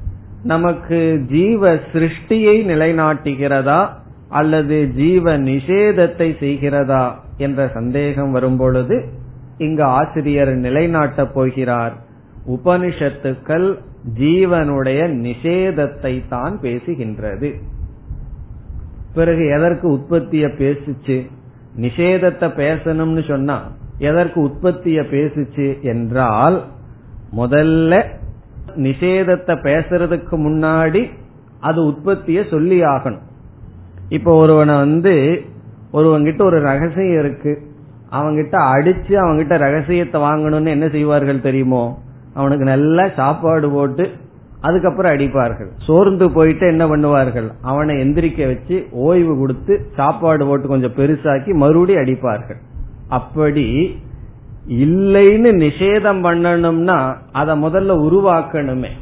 நமக்கு 0.43 1.25
ஜீவ 1.29 1.75
சிருஷ்டியை 1.75 2.64
நிலைநாட்டுகிறதா? 2.64 3.89
அல்லது 4.29 4.89
ஜீவ 4.89 5.39
நிஷேதத்தை 5.39 6.39
செய்கிறதா? 6.41 7.11
என்ற 7.37 7.70
சந்தேகம் 7.75 8.31
வரும்பொழுது 8.31 9.05
இங்கு 9.59 9.83
ஆசிரியர் 9.83 10.49
நிலைநாட்டப் 10.49 11.33
போகிறார். 11.35 12.04
உபனிஷத்துக்கள் 12.49 13.79
ஜீவனுடைய 14.19 15.09
நிஷேதத்தை 15.27 16.23
தான் 16.29 16.59
பேசுகின்றது. 16.63 17.55
பிறகு 19.15 19.47
எதற்கு 19.47 19.89
உற்பத்திய 19.89 20.47
பேசுச்சு? 20.47 21.31
நிஷேதத்தை 21.81 22.49
பேசணும்னு 22.57 23.29
சொன்னா 23.29 23.63
எதற்கு 23.99 24.41
உற்பத்திய 24.41 25.01
பேசுச்சு 25.01 25.81
என்றால் 25.81 26.65
முதல்ல 27.37 28.05
நிஷேதத்தை 28.77 29.55
பேசுறதுக்கு 29.63 30.37
முன்னாடி 30.37 31.11
அது 31.61 31.85
உற்பத்திய 31.85 32.45
சொல்லி 32.51 32.83
ஆகணும். 32.83 33.25
இப்ப 34.09 34.37
ஒருவனை 34.37 34.75
வந்து 34.75 35.43
ஒருவங்கிட்ட 35.93 36.43
ஒரு 36.43 36.61
ரகசியம் 36.61 37.19
இருக்கு. 37.19 37.63
அவங்கிட்ட 38.11 38.57
அடிச்சு 38.75 39.13
அவங்கிட்ட 39.13 39.59
ரகசியத்தை 39.59 40.21
வாங்கணும்னு 40.21 40.69
என்ன 40.69 40.89
செய்வார்கள் 40.89 41.41
தெரியுமோ? 41.41 42.03
அவனுக்கு 42.35 42.64
நல்லா 42.64 43.09
சாப்பாடு 43.09 43.70
போட்டு 43.70 44.11
அதுக்கப்புறம் 44.61 45.12
அடிப்பார்கள். 45.12 45.70
சோர்ந்து 45.78 46.30
போயிட்டு 46.30 46.66
என்ன 46.66 46.85
பண்ணுவார்கள்? 46.87 47.49
அவனை 47.62 47.97
எந்திரிக்க 47.97 48.47
வச்சு 48.47 48.87
ஓய்வு 48.91 49.39
கொடுத்து 49.39 49.87
சாப்பாடு 49.97 50.47
போட்டு 50.47 50.68
கொஞ்சம் 50.68 50.97
பெருசாக்கி 50.97 51.55
மறுபடியும் 51.55 52.03
அடிப்பார்கள். 52.03 52.61
அப்படி 53.09 53.66
இல்லைன்னு 54.68 55.51
நிஷேதம் 55.64 56.20
பண்ணணும்னா 56.26 57.16
அதை 57.32 57.62
முதல்ல 57.62 57.97
உருவாக்கணுமே. 58.07 58.93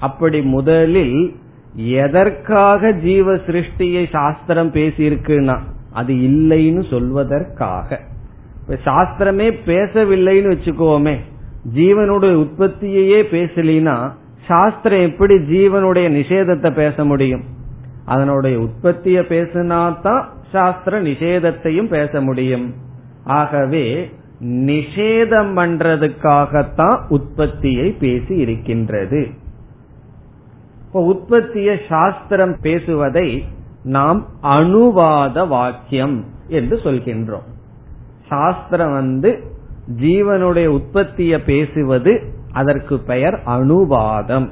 அப்படி 0.00 0.42
முதலில் 0.42 1.34
எதற்காக 1.74 2.92
ஜீவ 2.92 3.34
சிருஷ்டியை 3.34 4.10
சாஸ்திரம் 4.10 4.72
பேசியிருக்குன்னா 4.72 5.58
அது 5.92 6.14
இல்லைன்னு 6.14 6.82
சொல்வதற்காக. 6.90 7.98
இப்ப 8.60 8.78
சாஸ்திரமே 8.84 9.48
பேசவில்லைன்னு 9.66 10.50
வச்சுக்கோமே. 10.54 11.16
ஜீவனுடைய 11.74 12.34
உற்பத்தியையே 12.34 13.22
பேசலினா 13.22 14.12
சாஸ்திரம் 14.46 15.00
எப்படி 15.00 15.34
ஜீவனுடைய 15.34 16.08
நிஷேதத்தை 16.10 16.74
பேச 16.74 17.04
முடியும்? 17.04 17.42
அதனுடைய 18.04 18.58
உற்பத்திய 18.58 19.20
பேசினாதான் 19.20 20.24
சாஸ்திர 20.52 21.02
நிஷேதத்தையும் 21.02 21.88
பேச 21.88 22.20
முடியும். 22.20 22.74
ஆகவே 23.24 24.10
நிஷேதம் 24.44 25.52
பண்றதுக்காகத்தான் 25.56 27.00
உற்பத்தியை 27.08 27.90
பேசி 27.90 28.36
இருக்கின்றது. 28.36 29.28
இப்போ 30.86 31.00
உற்பத்திய 31.00 31.78
சாஸ்திரம் 31.88 32.56
பேசுவதை 32.60 33.44
நாம் 33.82 34.26
அணுவாத 34.42 35.48
வாக்கியம் 35.48 36.24
என்று 36.48 36.76
சொல்கின்றோம். 36.76 37.48
சாஸ்திரம் 38.28 38.92
வந்து 38.92 39.49
ஜீவனுடைய 39.96 40.66
உற்பத்திய 40.66 41.42
பேசுவது 41.42 42.22
அதற்கு 42.52 42.98
பெயர் 42.98 43.42
அனுவாதம் 43.46 44.50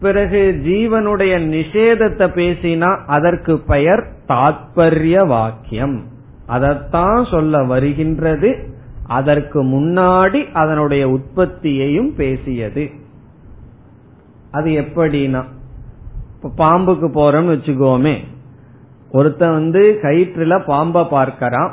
பிறகு 0.00 0.60
ஜீவனுடைய 0.64 1.34
நிஷேதத்தை 1.46 2.26
பேசினா 2.30 2.98
அதற்கு 3.06 3.58
பெயர் 3.58 4.06
தாத்பரிய 4.28 5.26
வாக்கியம். 5.26 6.04
அதைத்தான் 6.46 7.26
சொல்ல 7.30 7.64
வருகின்றது. 7.64 8.70
அதற்கு 9.06 9.64
முன்னாடி 9.64 10.52
அதனுடைய 10.52 11.08
உற்பத்தியையும் 11.08 12.14
பேசியது. 12.14 12.90
அது 14.50 14.70
எப்படின்னா 14.70 15.44
இப்ப 16.42 16.66
பாம்புக்கு 16.66 17.08
போறோம்னு 17.14 17.56
வச்சுக்கோமே. 17.56 18.18
ஒருத்தன் 19.10 19.52
வந்து 19.52 19.98
கயிற்றுல 20.02 20.60
பாம்ப 20.66 21.06
பார்க்கறான். 21.10 21.70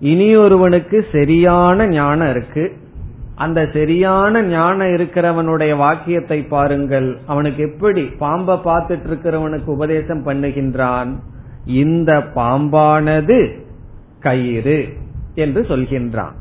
இனி 0.00 0.34
ஒருவனுக்கு 0.34 1.06
சரியான 1.12 1.86
ஞானம் 1.86 2.30
இருக்கு. 2.30 2.72
அந்த 3.34 3.68
சரியான 3.72 4.42
ஞானம் 4.42 4.86
இருக்கிறவனுடைய 4.86 5.76
வாக்கியத்தை 5.76 6.42
பாருங்கள். 6.42 7.18
அவனுக்கு 7.26 7.72
எப்படி 7.72 8.02
பாம்பை 8.02 8.54
பார்த்துட்டு 8.54 9.06
இருக்கிறவனுக்கு 9.08 9.64
உபதேசம் 9.64 10.26
பண்ணுகின்றான்? 10.26 11.14
இந்த 11.66 12.18
பாம்பானது 12.34 13.50
கயிறு 14.20 14.88
என்று 15.34 15.62
சொல்கின்றான். 15.62 16.32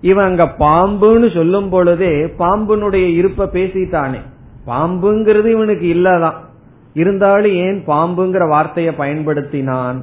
இவன் 0.00 0.24
அங்க 0.24 0.54
பாம்புன்னு 0.58 1.34
சொல்லும் 1.34 1.68
பொழுதே 1.68 2.24
பாம்புனுடைய 2.24 3.14
இருப்ப 3.14 3.46
பேசிட்டானே. 3.46 4.18
பாம்புங்கிறது 4.66 5.46
இவனுக்கு 5.46 5.94
இல்லதான். 5.94 6.34
இருந்தாலும் 6.94 7.52
ஏன் 7.52 7.84
பாம்புங்கிற 7.86 8.48
வார்த்தையை 8.48 8.94
பயன்படுத்தினான்? 8.98 10.02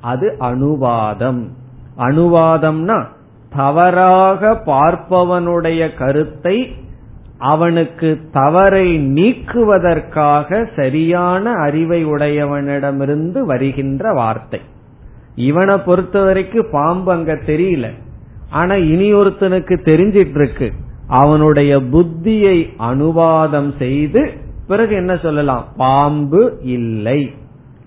அது 0.00 0.36
அனுவாதம் 0.38 1.56
அனுவாதம்னா 1.98 3.04
தவறாக 3.56 4.62
பார்ப்பவனுடைய 4.66 5.94
கருத்தை 5.94 6.74
அவனுக்கு 7.38 8.18
தவறை 8.32 8.98
நீக்குவதற்காக 8.98 10.68
சரியான 10.76 11.52
அறிவை 11.52 12.06
உடையவனிடமிருந்து 12.06 13.40
வருகின்ற 13.40 14.12
வார்த்தை. 14.12 14.60
இவனை 15.34 15.76
பொறுத்த 15.76 16.20
வரைக்கும் 16.20 16.70
பாம்பு 16.70 17.12
அங்க 17.12 17.32
தெரியல. 17.32 17.90
ஆனா 18.50 18.74
இனி 18.74 19.14
ஒருத்தனுக்கு 19.14 19.74
தெரிஞ்சிட்டு 19.84 20.34
இருக்கு 20.34 20.72
அவனுடைய 21.06 21.76
புத்தியை 21.76 22.56
அனுவாதம் 22.78 23.76
செய்து 23.78 24.32
பிறகு 24.66 24.94
என்ன 24.94 25.16
சொல்லலாம்? 25.16 25.64
பாம்பு 25.76 26.58
இல்லை. 26.62 27.30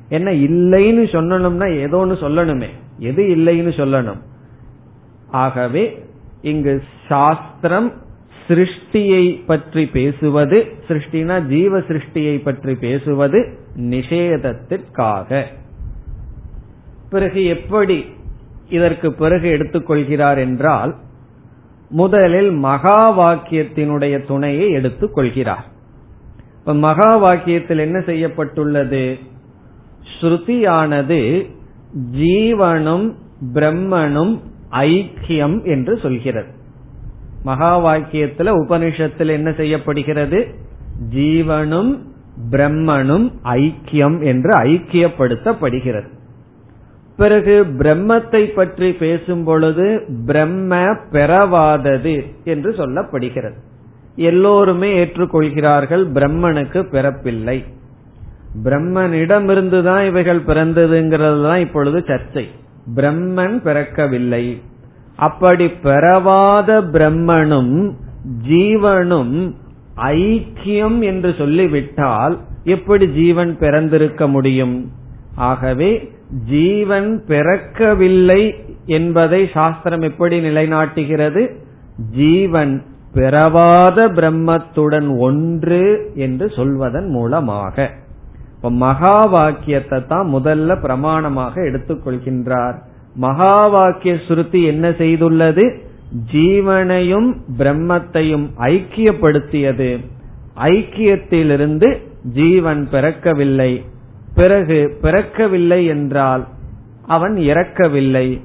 என்ன 0.10 0.32
இல்லைன்னு 0.32 1.04
சொல்லணும்னா 1.16 1.80
ஏதோ 1.80 1.98
ஒன்னு 1.98 2.14
சொல்லணுமே. 2.14 2.70
எது 3.02 3.24
இல்லைன்னு 3.36 3.74
சொல்லணும். 3.82 4.22
ஆகவே 5.44 5.84
இங்கு 6.42 6.74
சாஸ்திரம் 7.08 7.90
சிருஷ்டியை 8.48 9.26
பற்றி 9.46 9.84
பேசுவது 9.96 10.58
சிருஷ்டினா 10.88 11.36
ஜீவ 11.46 11.80
சிருஷ்டியை 11.80 12.36
பற்றி 12.44 12.74
பேசுவது 12.76 13.40
நிஷேதத்திற்காக. 13.92 15.44
பிறகு 17.10 17.42
எப்படி 17.46 17.98
இதற்கு 18.70 19.08
பிறகு 19.14 19.48
எடுத்துக்கொள்கிறார் 19.50 20.38
என்றால் 20.38 20.92
முதலில் 21.92 22.52
மகா 22.66 23.00
வாக்கியத்தினுடைய 23.20 24.16
துணையை 24.28 24.68
எடுத்துக் 24.72 25.14
கொள்கிறார் 25.14 25.66
இப்ப 26.60 26.74
மகா 26.84 27.10
வாக்கியத்தில் 27.24 27.84
என்ன 27.86 27.98
செய்யப்பட்டுள்ளது? 28.02 29.04
ஸ்ருதியானது 30.14 31.20
ஜீவனும் 31.96 33.14
பிரம்மனும் 33.54 34.40
ஐக்கியம் 34.72 35.64
என்று 35.64 35.98
சொல்கிறது. 35.98 36.48
மகா 37.44 37.86
வாக்கியத்துல 37.86 38.54
உபனிஷத்தில் 38.68 39.28
என்ன 39.28 39.52
செய்யப்படுகிறது? 39.52 40.48
ஜீவனும் 41.16 41.98
பிரம்மனும் 42.52 43.32
ஐக்கியம் 43.44 44.24
என்று 44.24 44.50
ஐக்கியப்படுத்தப்படுகிறது. 44.50 46.10
பிறகு 47.18 47.66
பிரம்மத்தை 47.78 48.46
பற்றி 48.46 48.94
பேசும் 48.94 49.44
பொழுது 49.44 50.06
பிரம்ம 50.26 50.76
பெறவாதது 51.12 52.34
என்று 52.44 52.72
சொல்லப்படுகிறது. 52.72 53.56
எல்லோருமே 54.16 55.06
ஏற்றுக்கொள்கிறார்கள் 55.06 56.06
பிரம்மனுக்கு 56.12 56.84
பிறப்பில்லை. 56.92 57.64
பிரம்மனிடமிருந்துதான் 58.64 60.06
இவைகள் 60.06 60.40
பிறந்ததுங்கிறது 60.40 61.44
தான் 61.44 61.60
இப்பொழுது 61.60 62.00
சர்ச்சை. 62.00 62.46
பிரம்மன் 62.96 63.58
பிறக்கவில்லை. 63.62 64.62
அப்படி 65.16 65.66
பெறவாத 65.66 66.82
பிரம்மனும் 66.82 67.92
ஜீவனும் 68.50 69.54
ஐக்கியம் 69.96 71.00
என்று 71.02 71.36
சொல்லிவிட்டால் 71.38 72.38
எப்படி 72.64 73.08
ஜீவன் 73.08 73.58
பிறந்திருக்க 73.58 74.28
முடியும்? 74.28 74.92
ஆகவே 75.36 76.12
ஜீவன் 76.50 77.24
பிறக்கவில்லை 77.28 78.56
என்பதை 78.86 79.50
சாஸ்திரம் 79.54 80.02
எப்படி 80.02 80.40
நிலைநாட்டுகிறது? 80.40 81.52
ஜீவன் 82.12 82.84
பிறவாத 83.14 84.08
பிரம்மத்துடன் 84.08 85.18
ஒன்று 85.18 86.12
என்று 86.16 86.50
சொல்வதன் 86.50 87.10
மூலமாக. 87.10 87.90
இப்ப 88.62 88.74
மகா 88.76 89.22
வாக்கியத்தை 89.22 90.06
தான் 90.06 90.34
முதல்ல 90.36 90.76
பிரமாணமாக 90.82 91.54
எடுத்துக்கொள்கின்றார். 91.56 92.74
மகா 93.16 93.68
வாக்கிய 93.68 94.18
சுருத்தி 94.28 94.64
என்ன 94.64 94.90
செய்துள்ளது? 94.90 95.78
ஜீவனையும் 96.32 97.34
பிரம்மத்தையும் 97.58 98.46
ஐக்கியப்படுத்தியது. 98.58 100.06
ஐக்கியத்திலிருந்து 100.56 101.98
ஜீவன் 102.24 102.88
பிறக்கவில்லை. 102.92 103.82
பிறகு 104.36 104.98
பிறக்கவில்லை 105.02 105.88
என்றால் 105.88 106.48
அவன் 107.08 107.36
இறக்கவில்லை. 107.36 108.42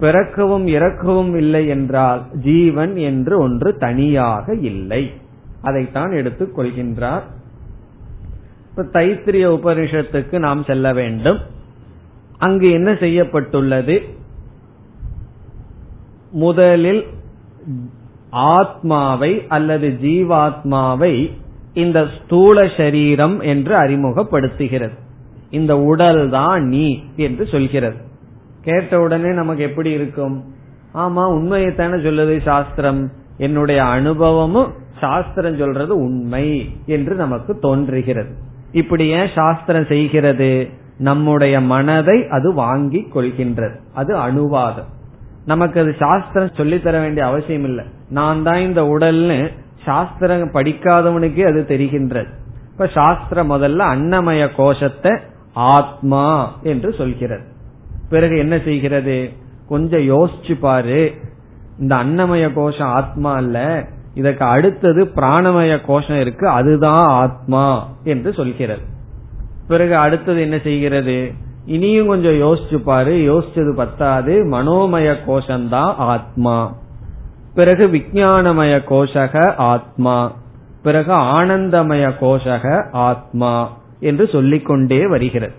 பிறக்கவும் 0.00 0.66
இறக்கவும் 0.66 1.36
இல்லை 1.36 1.68
என்றால் 1.68 2.22
ஜீவன் 2.32 2.96
என்று 2.96 3.38
ஒன்று 3.38 3.76
தனியாக 3.76 4.54
இல்லை. 4.54 5.12
அதைத்தான் 5.62 6.10
எடுத்துக் 6.10 6.58
கொள்கின்றார் 6.58 7.22
இப்ப 8.78 9.00
தைத்திரிய 9.00 9.46
உபனிஷத்துக்கு 9.58 10.38
நாம் 10.38 10.64
செல்ல 10.64 10.92
வேண்டும். 10.92 11.38
அங்கு 12.38 12.70
என்ன 12.70 12.94
செய்யப்பட்டுள்ளது? 12.94 14.02
முதலில் 16.30 17.06
ஆத்மாவை 18.30 19.44
அல்லது 19.48 19.88
ஜீவாத்மாவை 20.02 21.30
இந்த 21.74 22.08
ஸ்தூல 22.16 22.68
சரீரம் 22.76 23.40
என்று 23.40 23.76
அறிமுகப்படுத்துகிறது. 23.76 24.96
இந்த 25.50 25.78
உடல் 25.78 26.30
தான் 26.30 26.64
நீ 26.64 27.02
என்று 27.16 27.46
சொல்கிறது. 27.46 27.96
கேட்ட 28.62 29.00
உடனே 29.00 29.32
நமக்கு 29.32 29.62
எப்படி 29.62 29.90
இருக்கும்? 29.90 30.44
ஆமா 30.94 31.24
உண்மையைத்தானே 31.38 31.98
சொல்லுது 32.06 32.42
சாஸ்திரம். 32.42 33.10
என்னுடைய 33.38 33.84
அனுபவமும் 33.84 34.72
சாஸ்திரம் 35.00 35.56
சொல்றது 35.56 35.96
உண்மை 35.96 36.70
என்று 36.86 37.14
நமக்கு 37.14 37.58
தோன்றுகிறது. 37.58 38.46
இப்படி 38.72 39.06
ஏன் 39.06 39.28
சாஸ்திரம் 39.34 39.84
செய்கிறது? 39.84 40.68
நம்முடைய 40.98 41.60
மனதை 41.60 42.26
அது 42.28 42.54
வாங்கி 42.54 43.08
கொள்கின்றது. 43.14 43.76
அது 43.94 44.16
அணுவாதம். 44.16 44.88
நமக்கு 45.44 45.80
அது 45.80 45.96
சாஸ்திரம் 45.98 46.50
சொல்லித்தர 46.56 46.90
வேண்டிய 46.90 47.26
அவசியம் 47.26 47.64
இல்லை. 47.64 47.84
நான் 48.08 48.42
தான் 48.42 48.60
இந்த 48.60 48.82
உடல்னு 48.82 49.52
சாஸ்திரம் 49.84 50.50
படிக்காதவனுக்கே 50.50 51.48
அது 51.48 51.64
தெரிகின்றது. 51.68 52.28
இப்ப 52.72 52.86
சாஸ்திரம் 52.86 53.50
முதல்ல 53.50 53.78
அன்னமய 53.78 54.48
கோஷத்தை 54.56 55.18
ஆத்மா 55.52 56.54
என்று 56.62 56.92
சொல்கிறது. 56.92 57.44
பிறகு 58.10 58.38
என்ன 58.38 58.58
செய்கிறது? 58.64 59.30
கொஞ்சம் 59.68 60.00
யோசிச்சு 60.00 60.58
பாரு. 60.60 61.14
இந்த 61.78 61.96
அன்னமய 61.96 62.52
கோஷம் 62.52 62.88
ஆத்மா 62.88 63.34
அல்ல. 63.34 63.86
இதற்கு 64.18 64.44
அடுத்தது 64.44 65.04
பிராணமய 65.04 65.80
கோஷம் 65.86 66.20
இருக்கு 66.20 66.48
அதுதான் 66.48 67.06
ஆத்மா 67.06 67.88
என்று 68.04 68.32
சொல்கிறது. 68.32 68.80
பிறகு 69.68 69.96
அடுத்தது 69.96 70.40
என்ன 70.40 70.58
செய்கிறது? 70.58 71.32
இனியும் 71.64 72.06
கொஞ்சம் 72.06 72.40
யோசிச்சு 72.40 72.76
பாரு 72.76 73.12
யோசிச்சது 73.12 73.74
பத்தாது 73.74 74.44
மனோமய 74.44 75.16
கோஷம்தான் 75.26 75.94
ஆத்மா. 75.96 76.74
பிறகு 77.54 77.86
விஜயானமய 77.86 78.80
கோஷக 78.90 79.54
ஆத்மா. 79.56 80.32
பிறகு 80.82 81.12
ஆனந்தமய 81.12 82.12
கோஷக 82.20 82.92
ஆத்மா 82.92 83.70
என்று 84.00 84.28
சொல்லிக்கொண்டே 84.32 85.06
வருகிறது. 85.06 85.54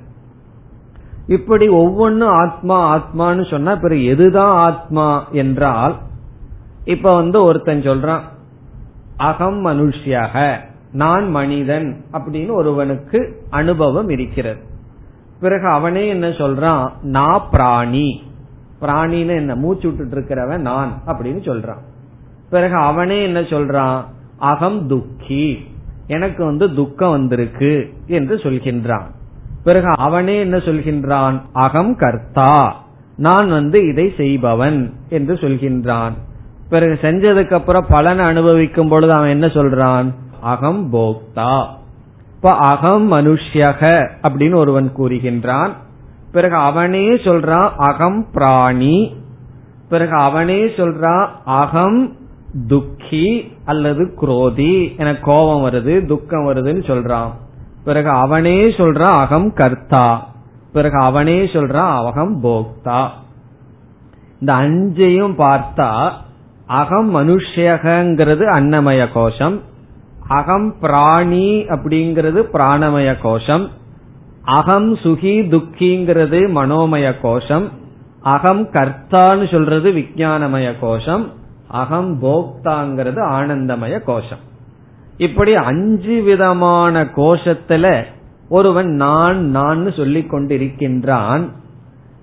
இப்படி 1.27 1.69
ஒவ்வொன்னும் 1.69 2.33
ஆத்மா 2.33 2.77
ஆத்மான்னு 2.97 3.49
சொன்னா 3.49 3.75
பிறகு 3.75 4.01
எதுதான் 4.01 4.51
ஆத்மா 4.51 5.27
என்றால் 5.31 5.95
இப்ப 6.85 7.15
வந்து 7.15 7.43
ஒருத்தன் 7.43 7.81
சொல்றான் 7.81 8.21
அகம் 9.19 9.65
மனுஷியாக 9.65 10.57
நான் 10.91 11.29
மனிதன் 11.29 12.03
அப்படின்னு 12.11 12.51
ஒருவனுக்கு 12.51 13.41
அனுபவம் 13.49 14.09
இருக்கிறது. 14.09 14.59
பிறகு 15.39 15.67
அவனே 15.67 16.07
என்ன 16.07 16.27
சொல்றான்? 16.27 16.91
நான் 17.01 17.41
பிராணி. 17.51 18.21
பிராணின்னு 18.81 19.27
என்ன? 19.27 19.55
மூச்சு 19.55 19.91
விட்டுட்டு 19.91 20.19
இருக்கிறவன் 20.19 20.57
நான் 20.57 21.01
அப்படின்னு 21.07 21.39
சொல்றான். 21.39 21.77
பிறகு 22.49 22.75
அவனே 22.75 23.23
என்ன 23.23 23.41
சொல்றான்? 23.41 24.03
அகம் 24.37 24.87
துக்கி. 24.87 25.67
எனக்கு 26.07 26.45
வந்து 26.45 26.73
துக்கம் 26.73 27.11
வந்திருக்கு 27.11 27.93
என்று 28.07 28.35
சொல்கின்றான். 28.35 29.05
பிறகு 29.63 29.93
அவனே 29.97 30.39
என்ன 30.39 30.57
சொல்கின்றான்? 30.57 31.41
அகம் 31.53 31.95
கர்த்தா. 31.95 32.83
நான் 33.15 33.49
வந்து 33.49 33.87
இதை 33.87 34.13
செய்பவன் 34.17 34.93
என்று 35.09 35.33
சொல்கின்றான். 35.33 36.11
பிறகு 36.69 36.99
செஞ்சதுக்கு 37.01 37.53
அப்புறம் 37.53 37.85
பலனை 37.89 38.25
அனுபவிக்கும் 38.25 38.89
பொழுது 38.89 39.13
அவன் 39.13 39.29
என்ன 39.29 39.45
சொல்றான்? 39.45 40.13
அகம் 40.41 40.93
போக்தா. 40.93 41.65
இப்ப 42.35 42.49
அகம் 42.49 43.11
மனுஷ்யக 43.11 44.09
அப்படின்னு 44.23 44.55
ஒருவன் 44.55 44.91
கூறுகின்றான். 44.97 45.69
பிறகு 46.31 46.55
அவனே 46.55 47.07
சொல்றான் 47.09 47.71
அகம் 47.77 48.25
பிராணி. 48.33 49.15
பிறகு 49.89 50.11
அவனே 50.11 50.65
சொல்றான் 50.65 51.27
அகம் 51.45 52.15
துக்கி 52.67 53.51
அல்லது 53.65 54.13
குரோதி. 54.21 54.97
எனக்கு 54.97 55.21
கோபம் 55.21 55.71
வருது 55.71 56.05
துக்கம் 56.05 56.47
வருதுன்னு 56.47 56.83
சொல்றான். 56.85 57.31
பிறகு 57.83 58.09
அவனே 58.09 58.61
சொல்றான் 58.61 59.11
அகம் 59.11 59.53
கர்த்தா. 59.53 60.27
பிறகு 60.73 60.97
அவனே 60.97 61.43
சொல்றான் 61.43 62.05
அகம் 62.05 62.43
போக்தா. 62.43 63.07
இந்த 64.39 64.53
அஞ்சையும் 64.53 65.33
பார்த்தா 65.37 66.11
அகம் 66.69 67.15
மனுஷகங்கிறது 67.15 68.45
அன்னமய 68.49 69.07
கோஷம். 69.13 69.61
அகம் 70.27 70.75
பிராணி 70.81 71.65
அப்படிங்கிறது 71.69 72.43
பிராணமய 72.53 73.15
கோஷம். 73.21 73.69
அகம் 74.41 74.95
சுகி 74.95 75.35
துக்கிங்கிறது 75.49 76.39
மனோமய 76.51 77.13
கோஷம். 77.21 77.69
அகம் 78.21 78.67
கர்த்தான்னு 78.67 79.51
சொல்றது 79.51 79.91
விஜயானமய 79.91 80.73
கோஷம். 80.79 81.31
அகம் 81.67 82.21
போக்தாங்கிறது 82.21 83.21
ஆனந்தமய 83.31 84.03
கோஷம். 84.03 84.43
இப்படி 85.17 85.55
அஞ்சு 85.55 86.21
விதமான 86.21 87.03
கோஷத்துல 87.03 88.03
ஒருவன் 88.49 88.87
நான் 88.87 89.45
நான் 89.45 89.91
சொல்லிக் 89.91 90.33
கொண்டிருக்கின்றான் 90.33 91.49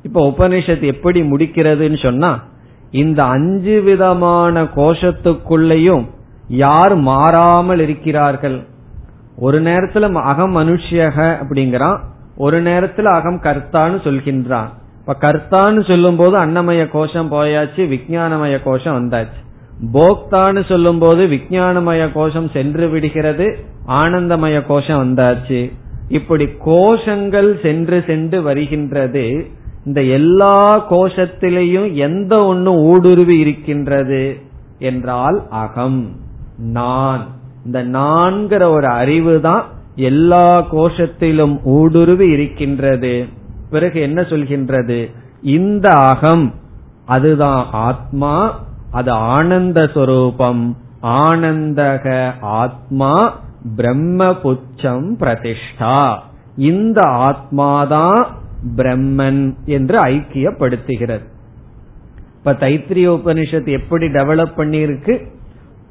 இப்ப 0.02 0.34
உபனிஷத் 0.36 0.82
எப்படி 0.82 1.20
முடிக்கிறதுன்னு 1.20 2.02
சொன்னா 2.02 2.42
இந்த 2.90 3.24
அஞ்சு 3.24 3.82
விதமான 3.82 4.62
கோஷத்துக்குள்ளேயும் 4.62 6.04
யார் 6.48 6.94
மாறாமல் 6.94 7.80
இருக்கிறார்கள்? 7.80 8.66
ஒரு 9.38 9.62
நேரத்துல 9.62 10.12
அகம் 10.12 10.56
மனுஷியக 10.56 11.36
அப்படிங்கிறான் 11.42 11.98
ஒரு 12.36 12.62
நேரத்துல 12.62 13.02
அகம் 13.02 13.40
கர்த்தான்னு 13.42 13.98
சொல்கின்றான். 14.06 14.68
இப்ப 15.00 15.16
கர்த்தான்னு 15.20 15.86
சொல்லும் 15.86 16.16
போது 16.16 16.38
அன்னமய 16.38 16.88
கோஷம் 16.88 17.32
போயாச்சு 17.32 17.76
விஜயானமய 17.76 18.62
கோஷம் 18.62 18.96
வந்தாச்சு. 18.96 19.44
போக்தான்னு 19.92 20.64
சொல்லும் 20.64 20.98
போது 20.98 21.26
விஜயானமய 21.26 22.12
கோஷம் 22.12 22.50
சென்று 22.52 22.88
விடுகிறது 22.88 23.58
ஆனந்தமய 23.88 24.66
கோஷம் 24.66 25.00
வந்தாச்சு. 25.04 25.72
இப்படி 26.08 26.44
கோஷங்கள் 26.44 27.62
சென்று 27.62 28.04
சென்று 28.06 28.42
வருகின்றது 28.42 29.46
இந்த 29.86 30.02
எல்லா 30.02 30.90
கோஷத்திலையும் 30.90 31.92
எந்த 31.94 32.36
ஒண்ணு 32.38 32.80
ஊடுருவி 32.82 33.38
இருக்கின்றது 33.38 34.40
என்றால் 34.78 35.42
அகம் 35.50 36.08
நான். 36.58 37.26
இந்த 37.64 37.84
நான்கிற 37.84 38.68
ஒரு 38.68 38.86
அறிவு 38.86 39.40
தான் 39.40 39.64
எல்லா 39.94 40.62
கோஷத்திலும் 40.72 41.58
ஊடுருவி 41.64 42.26
இருக்கின்றது. 42.28 43.26
பிறகு 43.70 44.00
என்ன 44.00 44.22
சொல்கின்றது? 44.22 45.14
இந்த 45.42 45.92
அகம் 45.92 46.54
அதுதான் 47.04 47.66
ஆத்மா 47.72 48.60
அது 48.90 49.10
ஆனந்த 49.10 49.90
சொரூபம். 49.94 50.76
ஆனந்தக 51.02 52.30
ஆத்மா 52.40 53.38
பிரம்ம 53.76 54.24
புச்சம் 54.24 55.08
பிரதிஷ்டா. 55.20 56.18
இந்த 56.56 57.00
ஆத்மாதான் 57.00 58.26
பிரம்மன் 58.76 59.54
என்று 59.64 60.04
ஐக்கியப்படுத்துகிறது 60.04 61.24
இப்ப 62.36 62.52
தைத்திரிய 62.52 63.08
உபனிஷத் 63.08 63.68
எப்படி 63.68 64.06
டெவலப் 64.06 64.52
பண்ணியிருக்கு? 64.56 65.26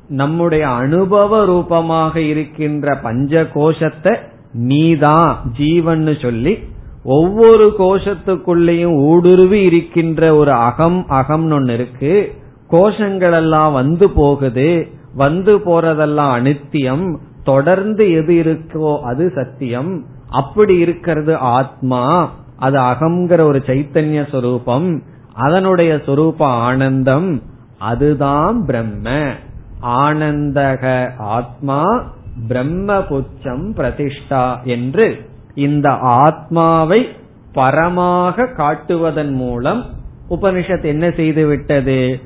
நம்முடைய 0.10 0.70
அனுபவ 0.70 1.46
ரூபமாக 1.46 2.20
இருக்கின்ற 2.20 2.98
பஞ்ச 2.98 3.48
கோஷத்தை 3.48 4.16
நீதான் 4.54 5.52
ஜீவன் 5.58 6.18
சொல்லி 6.22 6.58
ஒவ்வொரு 7.04 7.74
கோஷத்துக்குள்ளேயும் 7.80 8.96
ஊடுருவி 8.96 9.62
இருக்கின்ற 9.62 10.36
ஒரு 10.36 10.52
அகம் 10.52 11.06
அகம்னு 11.10 11.54
ஒன்னு 11.54 11.74
இருக்கு. 11.74 12.36
கோஷங்கள் 12.72 13.32
எல்லாம் 13.32 13.74
வந்து 13.74 14.10
போகுது. 14.10 14.88
வந்து 15.16 15.58
போறதெல்லாம் 15.58 16.34
அனித்தியம். 16.38 17.18
தொடர்ந்து 17.44 18.12
எது 18.12 18.34
இருக்கோ 18.34 19.00
அது 19.00 19.32
சத்தியம். 19.36 20.06
அப்படி 20.30 20.78
இருக்கிறது 20.78 21.38
ஆத்மா. 21.38 22.34
அது 22.56 22.80
அகங்கிற 22.80 23.42
ஒரு 23.42 23.64
சைத்தன்ய 23.66 24.30
சொரூபம் 24.30 25.02
அதனுடைய 25.34 25.96
சொரூப 25.96 26.36
ஆனந்தம் 26.40 27.42
அதுதான் 27.80 28.66
பிரம்ம. 28.66 29.34
ஆனந்தக 29.82 31.10
ஆத்மா 31.18 32.10
பிரம்ம 32.48 33.00
புச்சம் 33.00 33.68
பிரதிஷ்டா 33.78 34.64
என்று 34.64 35.26
இந்த 35.56 35.90
ஆத்மாவை 35.92 37.08
பரமாக 37.54 38.48
காட்டுவதன் 38.58 39.32
மூலம் 39.32 39.86
உபனிஷத் 40.30 40.84
என்ன 40.84 41.10
செய்து 41.10 41.46
விட்டது? 41.46 42.20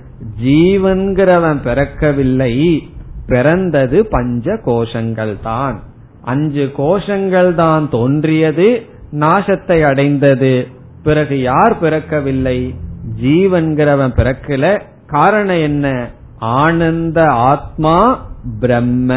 ஜீவன்கிறவன் 0.44 1.60
பிறக்கவில்லை 1.64 2.82
பிறந்தது 3.28 4.06
பஞ்ச 4.06 4.54
கோஷங்கள் 4.54 5.36
தான் 5.44 5.80
அஞ்சு 6.22 6.72
கோஷங்கள் 6.78 7.56
தான் 7.56 7.90
தோன்றியது 7.90 8.86
நாசத்தை 9.12 9.86
அடைந்தது. 9.86 10.68
பிறகு 11.04 11.42
யார் 11.42 11.82
பிறக்கவில்லை? 11.84 12.76
ஜீவன்கிறவன் 13.22 14.16
பிறக்கல. 14.16 14.82
காரணம் 15.08 15.62
என்ன? 15.62 16.10
ஆனந்த 16.38 17.32
ஆத்மா 17.32 18.26
பிரம்ம 18.60 19.16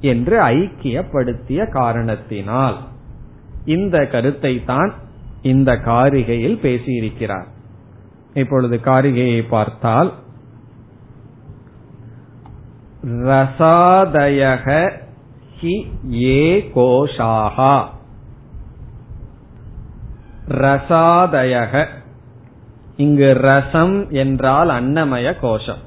என்று 0.00 0.40
ஐக்கியப்படுத்திய 0.42 1.70
காரணத்தினால். 1.70 2.76
இந்த 3.64 4.06
கருத்தை 4.06 4.64
தான் 4.64 4.92
இந்த 5.42 5.72
காரிகையில் 5.72 6.58
பேசியிருக்கிறார். 6.62 7.46
இப்பொழுது 8.34 8.80
காரிகையை 8.84 9.44
பார்த்தால் 9.48 10.12
ரசாதயக 13.04 14.90
ஹி 15.60 15.86
ஏ 16.12 16.70
கோஷாகா 16.74 17.96
ரசாதயக. 20.48 21.86
இங்கு 22.96 23.34
ரசம் 23.34 24.10
என்றால் 24.10 24.68
அன்னமய 24.68 25.38
கோஷம். 25.40 25.86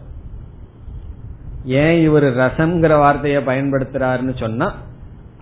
ஏன் 1.64 2.02
இவர் 2.02 2.24
ரசம்ங்கிற 2.24 2.94
வார்த்தைய 2.98 3.40
பயன்படுத்துறாருன்னு 3.40 4.40
சொன்னா 4.40 4.74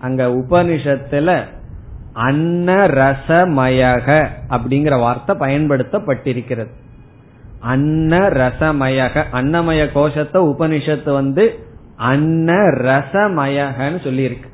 அங்க 0.00 0.26
உபனிஷத்துல 0.26 1.44
அன்ன 2.12 2.86
ரசமயக 2.86 4.26
அப்படிங்கிற 4.48 4.98
வார்த்தை 4.98 5.36
பயன்படுத்தப்பட்டிருக்கிறது. 5.36 6.70
அன்ன 7.60 8.28
ரசமயக 8.28 9.24
அன்னமய 9.32 9.92
கோஷத்தை 9.92 10.42
உபனிஷத்து 10.42 11.12
வந்து 11.12 11.66
அன்ன 11.96 12.52
ரசமயகன்னு 12.62 14.00
சொல்லியிருக்கு. 14.06 14.48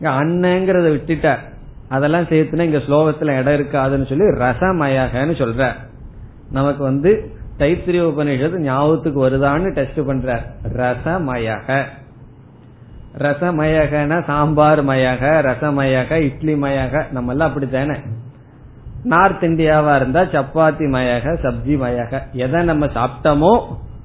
அன்னங்கிறத 0.00 0.90
விட்டுட்டார் 0.90 1.38
அதெல்லாம் 1.90 2.22
சேர்த்துனா 2.22 2.60
இங்க 2.60 2.78
ஸ்லோகத்துல 2.78 3.38
இடம் 3.38 3.54
இருக்காதுன்னு 3.54 4.08
சொல்லி 4.08 4.24
ரசமயகன்னு 4.24 5.36
சொல்ற. 5.42 5.72
நமக்கு 6.50 6.82
வந்து 6.82 7.30
தைத்திரிய 7.58 8.02
உபநிஷத்து 8.02 8.58
ஞாபகத்துக்கு 8.58 9.28
வருதான்னு 9.28 9.72
டெஸ்ட் 9.72 10.06
பண்ற. 10.06 10.42
ரசமயக. 10.76 11.84
ரசமயகன 13.18 14.24
சாம்பார் 14.24 14.84
மயக 14.84 15.40
ரசமயக 15.40 16.12
இட்லி 16.12 16.54
மயக 16.54 17.12
நம்ம 17.12 17.30
எல்லாம் 17.30 17.48
அப்படித்தானே? 17.48 17.96
நார்த் 19.04 19.42
இந்தியாவா 19.42 19.96
இருந்தா 19.96 20.20
சப்பாத்தி 20.20 20.86
மயக 20.88 21.36
சப்ஜி 21.42 21.76
மயக. 21.78 22.20
எதை 22.32 22.62
நம்ம 22.62 22.86
சாப்பிட்டோமோ 22.86 23.64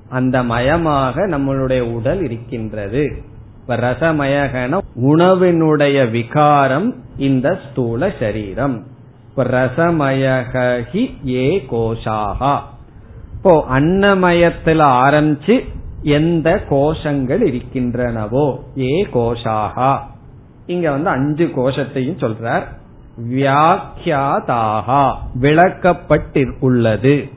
அந்த 0.09 0.43
மயமாக 0.43 1.27
நம்மளுடைய 1.27 1.79
உடல் 1.79 2.21
இருக்கின்றது. 2.21 3.21
இப்ப 3.67 3.77
ரசமயகன 3.77 4.77
உணவினுடைய 5.03 6.11
விகாரம் 6.11 6.95
இந்த 7.17 7.59
ஸ்தூல 7.69 8.11
சரீரம். 8.19 8.83
இப்ப 9.29 9.43
ரசமயகி 9.43 11.27
ஏ 11.27 11.65
கோஷாகா 11.71 12.59
இப்போ 13.33 13.65
அன்னமயத்துல 13.71 14.83
ஆரம்பிச்சு 15.05 15.65
எந்த 16.01 16.63
கோஷங்கள் 16.69 17.41
இருக்கின்றனவோ 17.49 18.59
ஏ 18.77 19.07
கோஷாகா 19.13 19.97
இங்க 20.65 20.91
வந்து 20.91 21.09
அஞ்சு 21.09 21.45
கோஷத்தையும் 21.45 22.21
சொல்றார். 22.23 22.63
வியாக்கியாதாகா 23.29 25.13
விளக்கப்பட்டு 25.41 26.51
உள்ளது. 26.59 27.29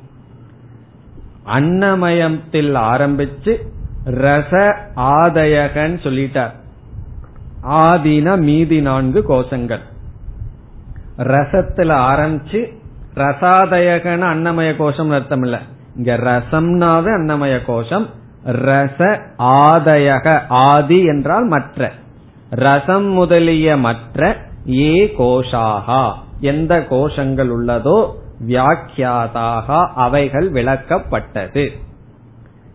அன்னமயத்தில் 1.47 2.75
ஆரம்பிச்சு 2.93 3.57
ரச 4.05 4.77
ஆதயகன் 4.97 5.97
சொல்லிட்டார். 6.03 6.51
ஆதின 7.63 8.39
மீதி 8.39 8.81
நான்கு 8.81 9.25
கோஷங்கள். 9.29 9.81
ரசத்துல 11.17 11.95
ஆரம்பிச்சு 11.95 12.77
ரசாதயகன 13.15 14.21
அன்னமய 14.21 14.77
கோஷம் 14.77 15.11
அர்த்தம் 15.11 15.43
இல்ல. 15.43 15.59
இங்க 15.97 16.17
ரசம்னாவே 16.17 17.13
அன்னமய 17.15 17.65
கோஷம். 17.65 18.07
ரச 18.45 19.21
ஆதயக 19.39 20.41
ஆதி 20.49 21.05
என்றால் 21.05 21.45
மற்ற. 21.45 21.93
ரசம் 22.51 23.07
முதலிய 23.07 23.77
மற்ற 23.77 24.37
ஏ 24.69 25.15
கோஷாகா. 25.19 26.13
எந்த 26.41 26.87
கோஷங்கள் 26.91 27.51
உள்ளதோ 27.51 28.11
வியாக்கியாதாக 28.47 29.89
அவைகள் 29.95 30.53
விளக்கப்பட்டது. 30.53 31.71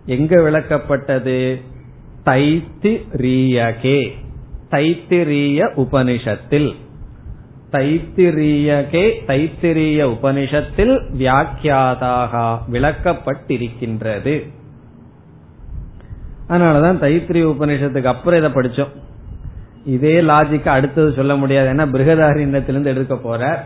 எங்க 0.06 0.36
விளக்கப்பட்டது? 0.36 1.62
தைத்திரியகே. 2.26 4.12
தைத்திரிய 4.72 5.72
உபனிஷத்தில். 5.76 6.76
தைத்திரியகே 7.72 9.12
தைத்திரிய 9.28 10.18
உபனிஷத்தில் 10.22 11.00
வியாக்கியாதாக 11.18 12.60
விளக்கப்பட்டிருக்கின்றது. 12.72 14.50
அதனாலதான் 16.50 17.02
தைத்திரிய 17.02 17.46
உபனிஷத்துக்கு 17.46 18.04
அப்புறம் 18.04 18.40
இதை 18.40 18.52
படிச்சோம். 18.52 18.88
இதே 19.86 20.22
லாஜிக்க 20.22 20.68
அடுத்தது 20.68 21.14
சொல்ல 21.14 21.36
முடியாது. 21.36 21.70
ஏன்னா 21.70 21.88
பிருகதாரண்யத்திலிருந்து 21.88 22.86
எடுக்க 22.86 23.16
போற. 23.16 23.64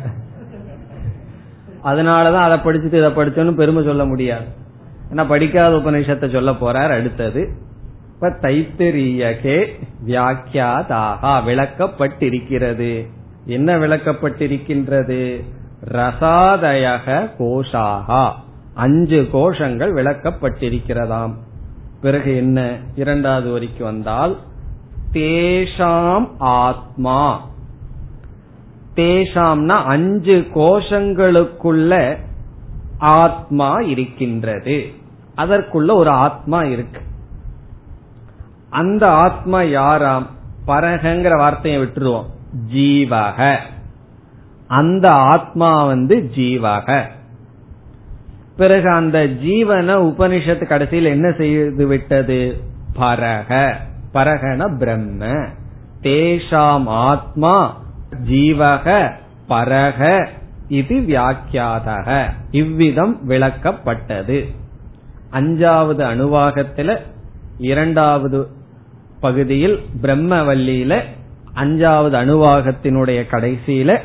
அதனாலதான் 1.84 2.52
அதை 2.52 2.58
படிச்சுட்டு 2.58 2.94
இதை 2.94 3.10
படிச்சோன்னு 3.10 3.56
பெருமை 3.56 3.84
சொல்ல 3.84 4.06
முடியாது. 4.06 4.66
ஏன்னா 5.12 5.28
படிக்காத 5.28 5.76
உபநிஷத்தை 5.76 6.32
சொல்ல 6.32 6.52
போறார் 6.52 6.90
அடுத்தது. 6.90 7.50
இப்ப 8.14 8.30
தைத்திரியகே 8.42 9.66
வியாக்கியாதாக 10.08 11.44
விளக்கப்பட்டிருக்கிறது. 11.46 13.08
என்ன 13.46 13.78
விளக்கப்பட்டிருக்கின்றது? 13.78 15.44
ரசாதயக 15.92 17.30
கோஷாகா. 17.40 18.32
அஞ்சு 18.74 19.28
கோஷங்கள் 19.34 19.94
விளக்கப்பட்டிருக்கிறதாம். 19.94 21.34
பிறகு 22.02 22.36
என்ன? 22.36 22.78
இரண்டாவது 22.96 23.52
வரிக்கு 23.52 23.84
வந்தால் 23.84 24.38
தேஷாம் 25.14 26.30
ஆத்மா. 26.38 27.50
தேஷாம்னா 28.96 29.84
அஞ்சு 29.84 30.48
கோஷங்களுக்குள்ள 30.56 32.18
ஆத்மா 32.98 33.80
இருக்கின்றது. 33.80 34.92
அதற்குள்ள 35.38 35.94
ஒரு 35.94 36.10
ஆத்மா 36.10 36.64
இருக்கு. 36.64 37.02
அந்த 38.70 39.08
ஆத்மா 39.08 39.62
யாராம்? 39.62 40.26
பரகங்கிற 40.68 41.38
வார்த்தையை 41.38 41.82
விட்டுருவோம். 41.82 42.26
ஜீவக. 42.74 43.58
அந்த 44.68 45.08
ஆத்மா 45.08 45.86
வந்து 45.86 46.32
ஜீவக. 46.36 47.04
பிறகு 48.58 48.90
அந்த 48.90 49.20
ஜீவன 49.20 49.94
உபனிஷத்து 49.94 50.66
கடைசியில் 50.66 51.06
என்ன 51.06 51.32
செய்து 51.32 51.88
விட்டது? 51.88 52.62
பரக. 52.96 53.76
பரகன 54.14 54.78
பிரம்ம. 54.78 55.26
தேஷாம் 56.02 56.84
ஆத்மா 56.86 57.82
ஜீவக 58.30 59.12
பரக 59.50 60.28
இது 60.68 60.96
வியாக்கியாதக. 60.96 62.32
இவ்விதம் 62.52 63.30
விளக்கப்பட்டது. 63.30 64.46
அஞ்சாவது 65.32 66.04
அணுவாகத்துல 66.04 66.98
இரண்டாவது 67.58 68.48
பகுதியில் 69.20 69.80
பிரம்மவல்லியில 70.02 71.02
அஞ்சாவது 71.56 72.16
அணுவாகத்தினுடைய 72.22 73.24
கடைசியில 73.32 74.00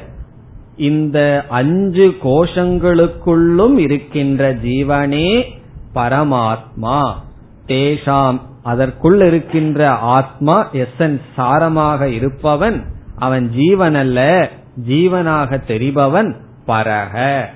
இந்த 0.77 1.45
அஞ்சு 1.49 2.17
கோஷங்களுக்குள்ளும் 2.23 3.79
இருக்கின்ற 3.79 4.55
ஜீவனே 4.55 5.43
பரமாத்மா. 5.95 7.13
தேஷாம் 7.67 8.41
அதற்குள் 8.63 9.21
இருக்கின்ற 9.21 9.91
ஆத்மா 9.91 10.69
எசன்ஸ் 10.73 11.21
சாரமாக 11.37 12.03
இருப்பவன் 12.03 12.85
அவன் 13.17 13.51
ஜீவன் 13.51 13.95
அல்ல 13.95 14.49
ஜீவனாக 14.89 15.63
தெரிபவன் 15.69 16.37
பரக. 16.67 17.49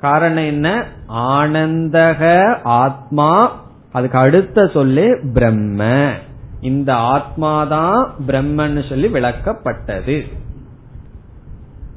காரணம் 0.00 0.44
என்ன? 0.44 0.84
ஆனந்தக 1.08 2.54
ஆத்மா 2.62 3.60
அதுக்கு 3.92 4.18
அடுத்த 4.18 4.66
சொல்லு 4.66 5.20
பிரம்ம. 5.32 6.10
இந்த 6.60 6.94
ஆத்மாதான் 6.94 8.10
பிரம்மன்னு 8.26 8.88
சொல்லி 8.88 9.06
விளக்கப்பட்டது. 9.06 10.26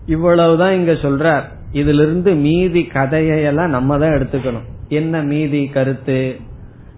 இவ்வளவுதான் 0.05 0.73
இங்க 0.73 0.91
சொல்றார். 0.91 1.43
இதிலிருந்து 1.71 2.33
மீதி 2.33 2.83
கதையெல்லாம் 2.83 3.69
நம்ம 3.69 3.97
தான் 3.97 4.09
எடுத்துக்கணும். 4.09 4.69
என்ன 4.87 5.21
மீதி 5.21 5.65
கருத்து? 5.65 6.39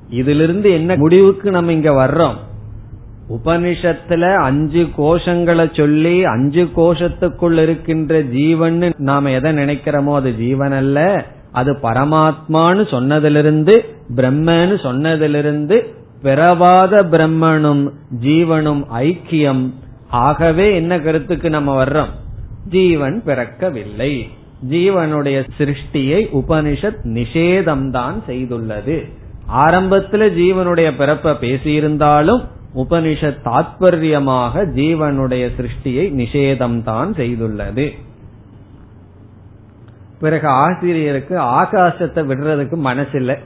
இதிலிருந்து 0.09 0.71
என்ன 0.71 0.95
முடிவுக்கு 0.95 1.51
நம்ம 1.51 1.71
இங்க 1.71 1.91
வர்றோம்? 1.91 2.35
உபனிஷத்துல 3.29 4.35
அஞ்சு 4.35 4.87
கோஷங்களை 4.97 5.77
சொல்லி 5.77 6.25
அஞ்சு 6.25 6.69
கோஷத்துக்குள் 6.75 7.57
இருக்கின்ற 7.57 8.21
ஜீவன் 8.21 8.93
நாம 8.97 9.31
எதை 9.31 9.53
நினைக்கிறோமோ 9.53 10.13
அது 10.13 10.35
ஜீவன் 10.35 10.71
அல்ல 10.71 11.25
அது 11.51 11.73
பரமாத்மான்னு 11.73 12.83
சொன்னதிலிருந்து 12.91 13.85
பிரம்மன்னு 14.15 14.75
சொன்னதிலிருந்து 14.83 15.85
பிறவாத 16.21 17.03
பிரம்மனும் 17.03 17.89
ஜீவனும் 18.23 18.85
ஐக்கியம். 18.99 19.69
ஆகவே 20.09 20.75
என்ன 20.75 20.99
கருத்துக்கு 20.99 21.49
நம்ம 21.49 21.83
வர்றோம்? 21.83 22.09
ஜீவன் 22.69 23.21
பிறக்கவில்லை. 23.25 24.29
ஜீவனுடைய 24.69 25.49
சிருஷ்டியை 25.57 26.27
உபனிஷத் 26.33 26.97
நிஷேதம்தான் 27.03 28.13
செய்துள்ளது. 28.27 29.11
ஆரம்பத்துல 29.55 30.29
ஜீவனுடைய 30.39 30.91
பிறப்ப 30.99 31.35
பேசியிருந்தாலும் 31.41 32.43
உபனிஷத் 32.75 33.43
தாத்பரியமாக 33.43 34.65
ஜீவனுடைய 34.77 35.43
சிருஷ்டியை 35.57 36.05
நிஷேதம்தான் 36.19 37.11
செய்துள்ளது. 37.19 37.91
பிறகு 40.19 40.47
ஆசிரியருக்கு 40.47 41.39
ஆகாசத்தை 41.39 42.21
விடுறதுக்கு 42.27 42.77
மனசில்லை. 42.85 43.37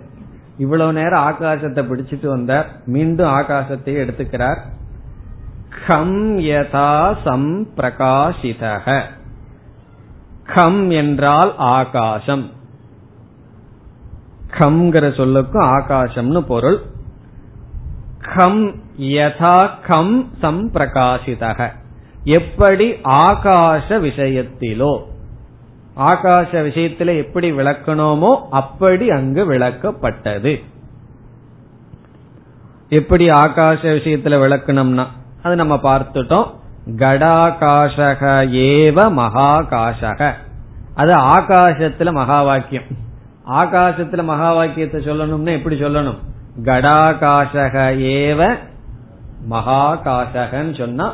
இவ்வளவு 0.58 0.94
நேரம் 0.94 1.26
ஆகாசத்தை 1.30 1.82
பிடிச்சிட்டு 1.82 2.28
வந்தார். 2.28 2.70
மீண்டும் 2.86 3.30
ஆகாசத்தை 3.30 3.94
எடுத்துக்கிறார். 4.04 4.60
கம் 5.88 6.38
யதா 6.40 7.16
சம் 7.24 7.68
பிரகாசிதக 7.76 9.02
கம் 10.54 10.90
என்றால் 10.90 11.56
ஆகாசம். 11.58 12.50
கம்ங்கிற 14.60 15.06
சொல்லுக்கும் 15.20 15.68
ஆகாசம்னு 15.78 16.40
பொருள். 16.40 16.82
கம் 18.38 18.62
யதா 19.16 19.58
கம் 19.88 20.16
சம் 20.42 20.64
பிரகாசிதக 20.74 21.70
எப்படி 22.38 22.88
ஆகாச 23.26 23.88
விஷயத்திலோ 24.08 24.94
ஆகாச 26.12 26.52
விஷயத்துல 26.68 27.10
எப்படி 27.24 27.48
விளக்கணுமோ 27.52 28.32
அப்படி 28.52 29.06
அங்கு 29.10 29.44
விளக்கப்பட்டது. 29.52 30.54
எப்படி 32.90 33.26
ஆகாச 33.28 33.82
விஷயத்துல 33.98 34.36
விளக்கணும்னா 34.44 35.06
அது 35.44 35.56
நம்ம 35.56 35.76
பார்த்துட்டோம். 35.84 36.48
கடாகாஷக 37.02 38.22
ஏவ 38.68 38.98
மகாகாஷக 39.22 40.22
அது 40.96 41.14
ஆகாசத்துல 41.36 42.12
மகா 42.14 42.40
வாக்கியம் 42.44 42.88
ஆகாசத்துல 43.62 44.24
மகா 44.24 44.50
வாக்கியத்தை 44.54 45.00
சொல்லணும்னா 45.06 45.52
எப்படி 45.58 45.76
சொல்லணும்? 45.80 46.20
கடாகாசக 46.66 47.76
ஏவ 48.18 48.58
மகாகாசகன்னு 49.50 50.78
சொன்னா 50.78 51.14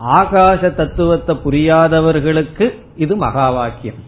ஆகாச 0.00 0.74
தத்துவத்தை 0.74 1.36
புரியாதவர்களுக்கு 1.44 2.74
இது 2.96 3.16
மகா 3.16 3.50
வாக்கியம் 3.50 4.00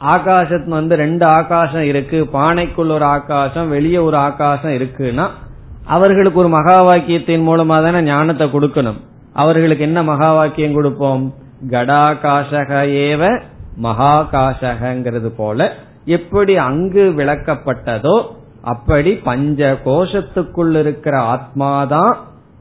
ஆகாசத்து 0.00 0.68
வந்து 0.68 0.96
ரெண்டு 0.96 1.26
ஆகாசம் 1.26 1.82
இருக்கு 1.82 2.28
பானைக்குள் 2.32 2.90
ஒரு 2.90 3.04
ஆகாசம் 3.04 3.68
வெளியே 3.68 3.96
ஒரு 3.96 4.16
ஆகாசம் 4.16 4.70
இருக்குன்னா 4.70 5.26
அவர்களுக்கு 5.84 6.38
ஒரு 6.38 6.48
மகா 6.48 6.76
வாக்கியத்தின் 6.84 7.46
மூலமா 7.48 7.82
தானே 7.82 8.00
ஞானத்தை 8.00 8.46
கொடுக்கணும். 8.46 9.00
அவர்களுக்கு 9.32 9.84
என்ன 9.84 10.02
மகா 10.02 10.34
வாக்கியம் 10.34 10.74
கொடுப்போம்? 10.74 11.34
கடாகாசக 11.70 12.70
ஏவ 13.06 13.42
மகாகாசகங்கிறது 13.82 15.26
போல 15.26 15.72
எப்படி 16.04 16.56
அங்கு 16.56 17.12
விளக்கப்பட்டதோ 17.16 18.26
அப்படி 18.66 19.10
பஞ்ச 19.28 19.60
கோஷத்துக்குள் 19.84 20.74
இருக்கிற 20.74 21.16
ஆத்மாதான் 21.34 22.14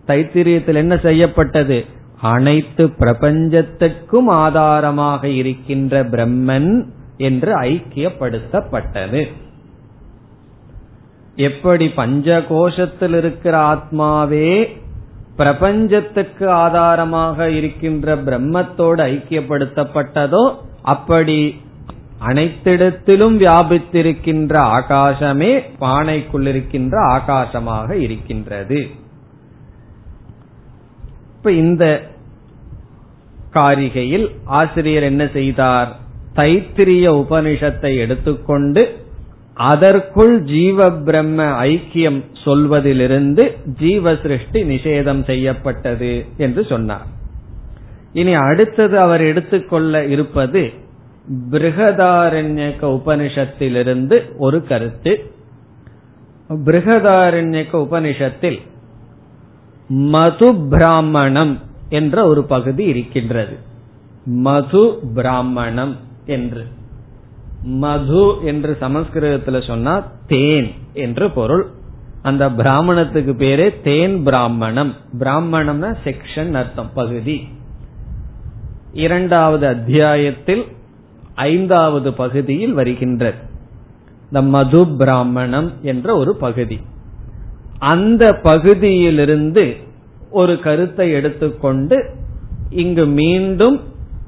தைத்திரியத்தில் 0.07 0.81
என்ன 0.83 0.95
செய்யப்பட்டது? 0.97 1.77
அனைத்து 2.21 2.83
பிரபஞ்சத்துக்கும் 2.99 4.29
ஆதாரமாக 4.43 5.21
இருக்கின்ற 5.39 6.03
பிரம்மன் 6.03 6.71
என்று 7.17 7.51
ஐக்கியப்படுத்தப்பட்டது. 7.61 9.21
எப்படி 11.47 11.85
பஞ்ச 11.99 12.37
கோஷத்தில் 12.49 13.15
இருக்கிற 13.17 13.55
ஆத்மாவே 13.73 14.49
பிரபஞ்சத்துக்கு 15.35 16.45
ஆதாரமாக 16.63 17.47
இருக்கின்ற 17.49 18.15
பிரம்மத்தோடு 18.27 19.01
ஐக்கியப்படுத்தப்பட்டதோ 19.13 20.43
அப்படி 20.93 21.39
அனைத்திடத்திலும் 22.21 23.35
வியாபித்திருக்கின்ற 23.41 24.53
ஆகாசமே 24.77 25.63
பானைக்குள் 25.79 26.47
இருக்கின்ற 26.47 26.97
ஆகாசமாக 27.13 27.91
இருக்கின்றது. 27.91 28.87
இப்ப 31.37 31.51
இந்த 31.51 32.13
காரிகையில் 33.53 34.27
ஆசிரியர் 34.43 35.03
என்ன 35.03 35.29
செய்தார்? 35.33 35.95
தைத்திரிய 36.35 37.05
உபனிஷத்தை 37.23 37.97
எடுத்துக்கொண்டு 37.97 39.03
அதற்குள் 39.53 40.43
ஜீவ 40.43 40.91
பிரம்ம 40.91 41.63
ஐக்கியம் 41.63 42.23
சொல்வதிலிருந்து 42.43 43.43
ஜீவ 43.79 44.15
சிருஷ்டி 44.15 44.63
நிஷேதம் 44.63 45.23
செய்யப்பட்டது 45.25 46.25
என்று 46.37 46.65
சொன்னார். 46.65 47.05
இனி 48.13 48.33
அடுத்தது 48.33 48.99
அவர் 48.99 49.21
எடுத்துக்கொள்ள 49.21 50.05
இருப்பது 50.05 50.83
பிருகதாரண்யக 51.51 52.81
உபனிஷத்திலிருந்து 52.81 54.21
ஒரு 54.37 54.63
கருத்து. 54.63 55.31
பிருகதாரண்யக 56.49 57.67
உபனிஷத்தில் 57.71 58.59
மது 59.87 60.55
பிராமணம் 60.55 61.59
என்ற 61.89 62.27
ஒரு 62.27 62.43
பகுதி 62.43 62.83
இருக்கின்றது. 62.83 63.57
மது 64.25 64.99
பிராமணம் 65.15 65.95
என்று. 66.25 66.65
மது 67.63 68.35
என்று 68.43 68.77
சமஸ்கிருதத்தில் 68.79 69.61
சொன்னா 69.61 70.07
தேன் 70.27 70.71
என்று 70.93 71.31
பொருள். 71.31 71.65
அந்த 72.21 72.49
பிராமணத்துக்கு 72.49 73.33
பேரே 73.33 73.81
தேன் 73.81 74.23
பிராமணம். 74.23 74.93
பிராமணம்னா 75.19 75.95
செக்ஷன் 76.03 76.53
அர்த்தம் 76.53 76.93
பகுதி. 76.93 77.47
இரண்டாவது 78.93 79.67
அத்தியாயத்தில் 79.67 80.65
ஐந்தாவது 81.35 82.13
பகுதியில் 82.13 82.73
வருகின்றது. 82.73 83.37
இந்த 84.23 84.41
மது 84.41 84.87
பிராமணம் 84.87 85.71
என்ற 85.81 86.15
ஒரு 86.15 86.35
பகுதி. 86.35 86.79
அந்த 87.79 88.33
பகுதியிலிருந்து 88.33 89.75
ஒரு 90.31 90.59
கருத்தை 90.59 91.11
எடுத்துக்கொண்டு 91.11 92.09
இங்கு 92.69 93.05
மீண்டும் 93.05 93.81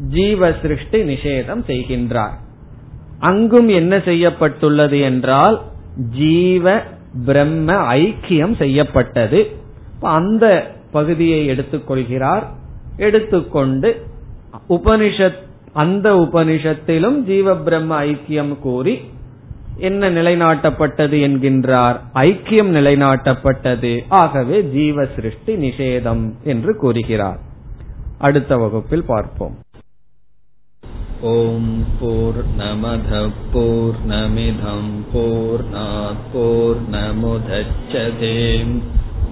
ஜீவ 0.10 0.52
சிருஷ்டி 0.62 1.02
நிஷேதம் 1.02 1.64
செய்கின்றார். 1.68 2.36
அங்கும் 3.20 3.68
என்ன 3.68 4.00
செய்யப்பட்டுள்ளது 4.00 5.00
என்றால் 5.00 5.62
ஜீவ 6.18 6.82
பிரம்ம 7.26 7.74
ஐக்கியம் 7.94 8.58
செய்யப்பட்டது. 8.58 9.52
அந்த 10.02 10.76
பகுதியை 10.92 11.50
எடுத்துக்கொள்கிறார். 11.50 12.44
எடுத்துக்கொண்டு 12.98 14.06
உபனிஷத் 14.70 15.46
அந்த 15.74 16.14
உபனிஷத்திலும் 16.14 17.18
ஜீவ 17.22 17.56
பிரம்ம 17.56 18.04
ஐக்கியம் 18.04 18.60
கூறி 18.60 19.00
என்ன 19.78 20.10
நிலைநாட்டப்பட்டது 20.10 21.18
என்கின்றார்? 21.28 22.00
ஐக்கியம் 22.14 22.72
நிலைநாட்டப்பட்டது. 22.74 24.04
ஆகவே 24.10 24.64
ஜீவ 24.64 25.06
சிருஷ்டி 25.06 25.56
நிஷேதம் 25.56 26.34
என்று 26.44 26.76
கூறுகிறார். 26.76 27.40
அடுத்த 28.18 28.58
வகுப்பில் 28.58 29.04
பார்ப்போம். 29.08 29.58
ஓம் 31.22 31.84
போர் 32.00 32.44
நமத 32.58 33.30
போர் 33.52 33.96
நமிதம் 34.08 34.92
போர் 36.34 36.78
நமுதச்சதேம் 36.92 38.82